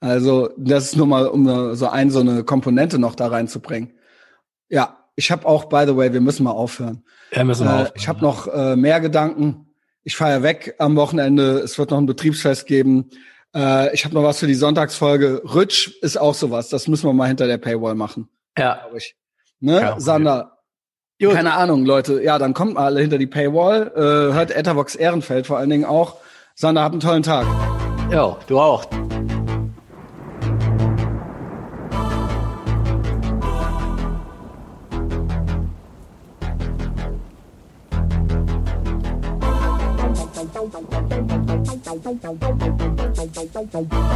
Also, 0.00 0.50
das 0.56 0.84
ist 0.84 0.96
nur 0.96 1.06
mal, 1.06 1.26
um 1.26 1.74
so 1.74 1.88
ein, 1.88 2.10
so 2.10 2.20
eine 2.20 2.44
Komponente 2.44 2.98
noch 2.98 3.14
da 3.14 3.28
reinzubringen. 3.28 3.97
Ja, 4.68 4.98
ich 5.16 5.30
habe 5.30 5.46
auch, 5.46 5.64
by 5.64 5.84
the 5.86 5.96
way, 5.96 6.12
wir 6.12 6.20
müssen 6.20 6.44
mal 6.44 6.52
aufhören. 6.52 7.02
Ja, 7.32 7.44
müssen 7.44 7.66
wir 7.66 7.70
äh, 7.70 7.74
aufhören. 7.74 7.92
Ich 7.96 8.08
habe 8.08 8.20
noch 8.20 8.46
äh, 8.46 8.76
mehr 8.76 9.00
Gedanken. 9.00 9.66
Ich 10.04 10.16
fahre 10.16 10.32
ja 10.32 10.42
weg 10.42 10.74
am 10.78 10.96
Wochenende. 10.96 11.58
Es 11.58 11.78
wird 11.78 11.90
noch 11.90 11.98
ein 11.98 12.06
Betriebsfest 12.06 12.66
geben. 12.66 13.10
Äh, 13.54 13.94
ich 13.94 14.04
habe 14.04 14.14
noch 14.14 14.22
was 14.22 14.38
für 14.38 14.46
die 14.46 14.54
Sonntagsfolge. 14.54 15.42
Rutsch 15.44 15.90
ist 16.02 16.18
auch 16.18 16.34
sowas. 16.34 16.68
Das 16.68 16.88
müssen 16.88 17.06
wir 17.08 17.12
mal 17.12 17.28
hinter 17.28 17.46
der 17.46 17.58
Paywall 17.58 17.94
machen. 17.94 18.28
Ja. 18.56 18.80
Ich. 18.96 19.16
Ne, 19.60 19.80
ja, 19.80 19.92
okay. 19.92 20.00
Sander? 20.00 20.58
Gut. 21.20 21.32
Keine 21.32 21.54
Ahnung, 21.54 21.84
Leute. 21.84 22.22
Ja, 22.22 22.38
dann 22.38 22.54
kommt 22.54 22.74
mal 22.74 22.84
alle 22.84 23.00
hinter 23.00 23.18
die 23.18 23.26
Paywall. 23.26 23.92
Äh, 23.96 24.34
hört 24.34 24.52
Etavox 24.52 24.94
Ehrenfeld 24.94 25.46
vor 25.46 25.58
allen 25.58 25.70
Dingen 25.70 25.84
auch. 25.84 26.18
Sander, 26.54 26.82
habt 26.82 26.92
einen 26.92 27.00
tollen 27.00 27.22
Tag. 27.22 27.46
Ja, 28.10 28.38
du 28.46 28.60
auch. 28.60 28.86
Bye. 43.84 44.07